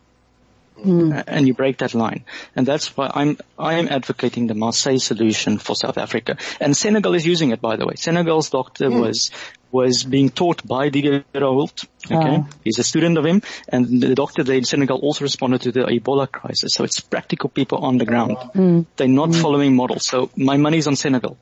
[0.84, 1.24] Mm.
[1.28, 2.26] and you break that line.
[2.56, 6.38] And that's why I'm, I am advocating the Marseille solution for South Africa.
[6.60, 7.96] And Senegal is using it, by the way.
[7.96, 9.00] Senegal's doctor mm.
[9.00, 9.32] was,
[9.72, 11.86] was being taught by Didier Raoult.
[12.06, 12.16] Okay.
[12.16, 12.48] Oh.
[12.64, 13.44] He's a student of him.
[13.70, 16.74] And the doctor there in Senegal also responded to the Ebola crisis.
[16.74, 18.38] So it's practical people on the ground.
[18.56, 18.86] Mm.
[18.96, 19.42] They're not mm.
[19.42, 20.08] following models.
[20.08, 21.38] So my money's on Senegal.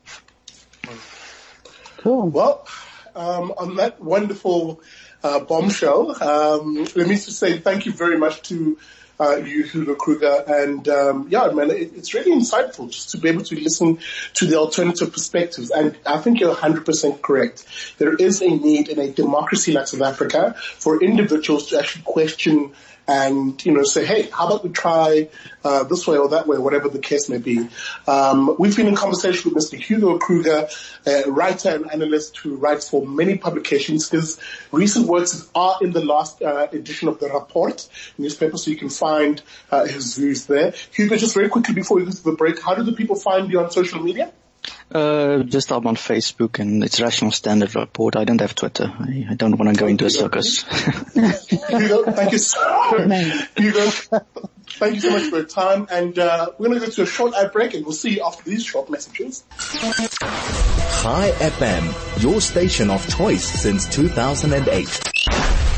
[1.98, 2.28] Cool.
[2.28, 2.66] Well,
[3.14, 4.80] um, on that wonderful
[5.22, 6.22] uh, bombshell.
[6.22, 8.78] Um, let me just say thank you very much to
[9.20, 10.42] uh, you, Hugo Kruger.
[10.46, 13.98] And um, yeah, man, it, it's really insightful just to be able to listen
[14.34, 15.70] to the alternative perspectives.
[15.70, 17.66] And I think you're 100% correct.
[17.98, 22.72] There is a need in a democracy like South Africa for individuals to actually question
[23.10, 25.28] and you know say, hey, how about we try
[25.64, 27.68] uh, this way or that way, whatever the case may be.
[28.06, 29.76] Um, we've been in conversation with Mr.
[29.76, 30.68] Hugo Kruger,
[31.06, 34.08] a writer and analyst who writes for many publications.
[34.08, 34.40] His
[34.70, 37.60] recent works are in the last uh, edition of the Rapport
[38.16, 40.72] newspaper, so you can find uh, his views there.
[40.92, 43.50] Hugo, just very quickly before we go to the break, how do the people find
[43.50, 44.32] you on social media?
[44.92, 48.16] Uh, just I'm on Facebook and it's Rational Standard Report.
[48.16, 48.92] I don't have Twitter.
[48.92, 50.64] I, I don't want to go into a circus.
[51.12, 53.08] Hugo, thank you so
[53.56, 55.86] Hugo, thank you so much for your time.
[55.90, 58.24] And uh, we're going to go to a short ad break and we'll see you
[58.24, 59.44] after these short messages.
[61.02, 65.69] Chai FM, your station of choice since 2008.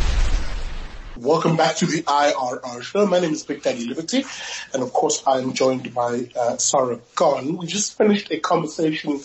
[1.23, 3.07] Welcome back to the IRR show.
[3.07, 4.25] My name is Big Daddy Liberty,
[4.75, 7.59] and of course I am joined by uh, Sara Gon.
[7.59, 9.21] We just finished a conversation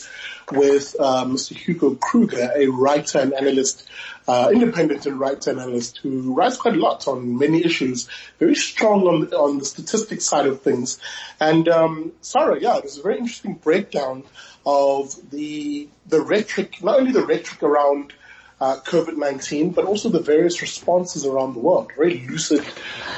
[0.51, 1.55] with uh, Mr.
[1.55, 3.89] Hugo Kruger, a writer and analyst,
[4.27, 8.53] uh, independent and writer and analyst who writes quite a lot on many issues, very
[8.53, 10.99] strong on, on the statistics side of things.
[11.39, 14.23] And um, Sara, yeah, there's a very interesting breakdown
[14.67, 18.13] of the the rhetoric, not only the rhetoric around
[18.59, 21.91] uh, COVID-19, but also the various responses around the world.
[21.95, 22.65] Very lucid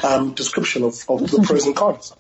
[0.03, 2.13] um, description of, of the pros and cons.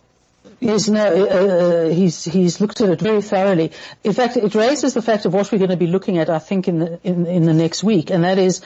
[0.59, 3.71] Yes, no, uh, uh, he's he's looked at it very thoroughly.
[4.03, 6.39] In fact, it raises the fact of what we're going to be looking at, I
[6.39, 8.61] think, in the in, in the next week, and that is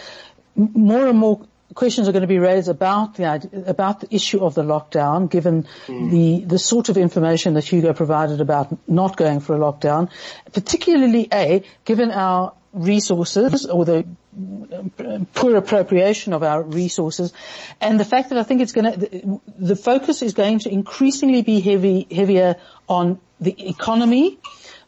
[0.56, 1.46] more and more
[1.76, 5.68] questions are going to be raised about the about the issue of the lockdown, given
[5.86, 6.12] mm.
[6.12, 10.10] the the sort of information that Hugo provided about not going for a lockdown,
[10.52, 14.06] particularly a given our resources or the
[15.34, 17.32] poor appropriation of our resources.
[17.80, 21.44] And the fact that I think it's going to, the focus is going to increasingly
[21.44, 22.56] be heavy, heavier
[22.90, 24.40] on the economy,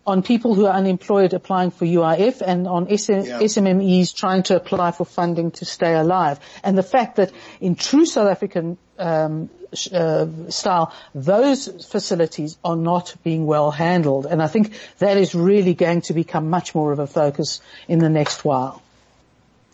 [0.05, 3.39] on people who are unemployed applying for UIF and on SM, yeah.
[3.39, 6.39] SMMEs trying to apply for funding to stay alive.
[6.63, 9.49] And the fact that in true South African um,
[9.91, 14.25] uh, style, those facilities are not being well handled.
[14.25, 17.99] And I think that is really going to become much more of a focus in
[17.99, 18.81] the next while.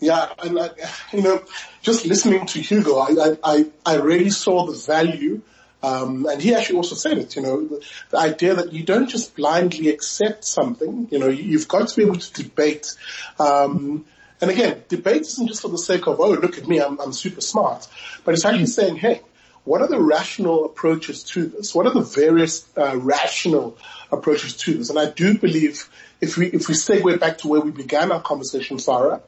[0.00, 0.70] Yeah, and I,
[1.12, 1.44] you know,
[1.82, 5.42] just listening to Hugo, I, I, I really saw the value
[5.82, 9.08] um, and he actually also said it, you know, the, the, idea that you don't
[9.08, 12.94] just blindly accept something, you know, you, have got to be able to debate.
[13.38, 14.04] Um,
[14.40, 17.12] and again, debate isn't just for the sake of, oh, look at me, I'm, I'm
[17.12, 17.88] super smart.
[18.24, 19.22] But it's actually saying, hey,
[19.64, 21.74] what are the rational approaches to this?
[21.74, 23.76] What are the various uh, rational
[24.10, 24.90] approaches to this?
[24.90, 25.88] And I do believe
[26.20, 29.20] if we if we segue back to where we began our conversation, Sara,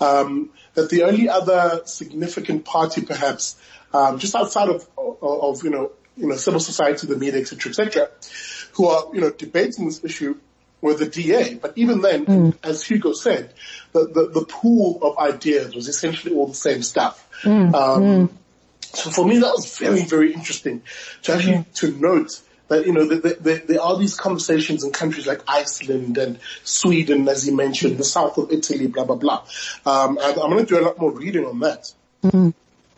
[0.00, 3.56] um, that the only other significant party, perhaps,
[3.92, 8.08] um, just outside of, of, you know you know civil society, the media, etc., etc.,
[8.74, 10.36] who are you know debating this issue
[10.80, 11.54] were the DA.
[11.54, 12.56] But even then, mm.
[12.62, 13.54] as Hugo said,
[13.92, 17.26] the, the, the pool of ideas was essentially all the same stuff.
[17.42, 17.74] Mm.
[17.74, 18.28] Um, mm.
[18.80, 20.82] So for me, that was very, very interesting
[21.22, 21.64] to actually yeah.
[21.74, 27.28] to note that you know there are these conversations in countries like Iceland and Sweden,
[27.28, 29.44] as you mentioned, the south of Italy, blah blah blah.
[29.86, 31.92] Um, I'm going to do a lot more reading on that.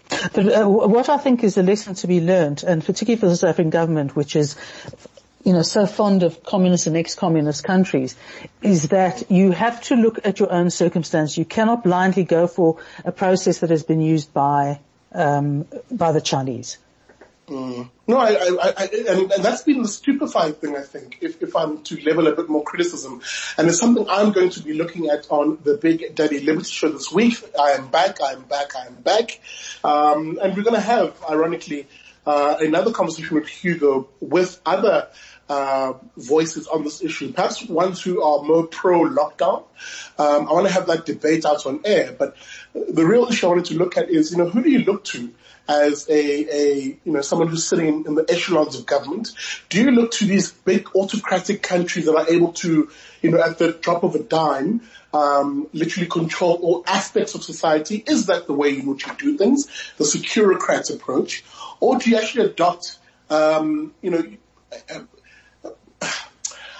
[0.09, 3.37] But uh, what I think is a lesson to be learned, and particularly for the
[3.37, 4.57] South African government, which is
[5.45, 8.17] you know, so fond of communist and ex-communist countries
[8.63, 11.37] is that you have to look at your own circumstance.
[11.37, 14.81] You cannot blindly go for a process that has been used by
[15.13, 16.79] um, by the Chinese.
[17.49, 17.91] Mm.
[18.07, 21.55] No, I, I, I and, and, that's been the stupefying thing, I think, if, if
[21.55, 23.21] I'm to level a bit more criticism.
[23.59, 26.89] And it's something I'm going to be looking at on the Big Daddy Liberty show
[26.89, 27.35] this week.
[27.59, 29.41] I am back, I am back, I am back.
[29.83, 31.87] Um, and we're going to have, ironically,
[32.27, 35.09] uh, another conversation with Hugo with other
[35.49, 39.65] uh, voices on this issue, perhaps ones who are more pro lockdown.
[40.19, 42.37] Um, I want to have that debate out on air, but
[42.73, 45.05] the real issue I wanted to look at is, you know, who do you look
[45.05, 45.33] to
[45.69, 49.33] as a, a you know someone who's sitting in the echelons of government?
[49.69, 52.91] Do you look to these big autocratic countries that are able to,
[53.23, 54.83] you know, at the drop of a dime,
[55.13, 58.03] um, literally control all aspects of society?
[58.07, 61.45] Is that the way in which you do things, the securocrat approach,
[61.81, 62.99] or do you actually adopt,
[63.31, 64.23] um, you know,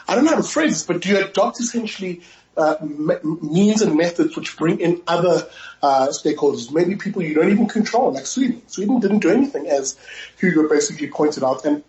[0.07, 2.23] I don't know how to phrase this, but do you adopt essentially
[2.57, 2.77] uh,
[3.23, 5.49] means and methods which bring in other
[5.83, 8.63] uh, stakeholders, maybe people you don't even control, like Sweden.
[8.69, 9.99] Sweden didn't do anything, as
[10.39, 11.83] Hugo basically pointed out, and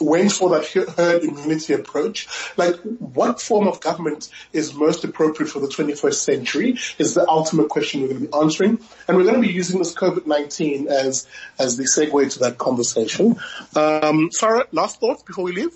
[0.00, 2.28] went for that herd immunity approach.
[2.56, 7.68] Like, what form of government is most appropriate for the 21st century is the ultimate
[7.68, 8.78] question we're going to be answering.
[9.06, 11.26] And we're going to be using this COVID-19 as,
[11.58, 13.38] as the segue to that conversation.
[13.74, 15.72] Um, Sara, last thoughts before we leave?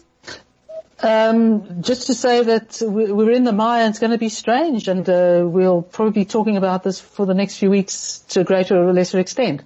[1.03, 4.87] Um, just to say that we're in the Maya and it's going to be strange
[4.87, 8.45] and uh, we'll probably be talking about this for the next few weeks to a
[8.45, 9.63] greater or lesser extent.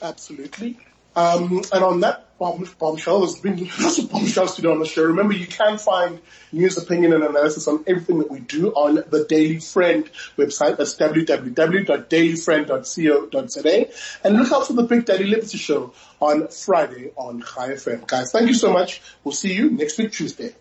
[0.00, 0.78] Absolutely.
[1.16, 5.04] Um, and on that bomb, bombshell, there's been lots of bombshells today on the show.
[5.04, 6.20] Remember, you can find
[6.52, 10.78] news, opinion, and analysis on everything that we do on the Daily Friend website.
[10.78, 13.86] That's www.dailyfriend.co.za.
[14.24, 18.06] And look out for the Big Daddy Liberty Show on Friday on Chai FM.
[18.06, 19.02] Guys, thank you so much.
[19.24, 20.54] We'll see you next week, Tuesday.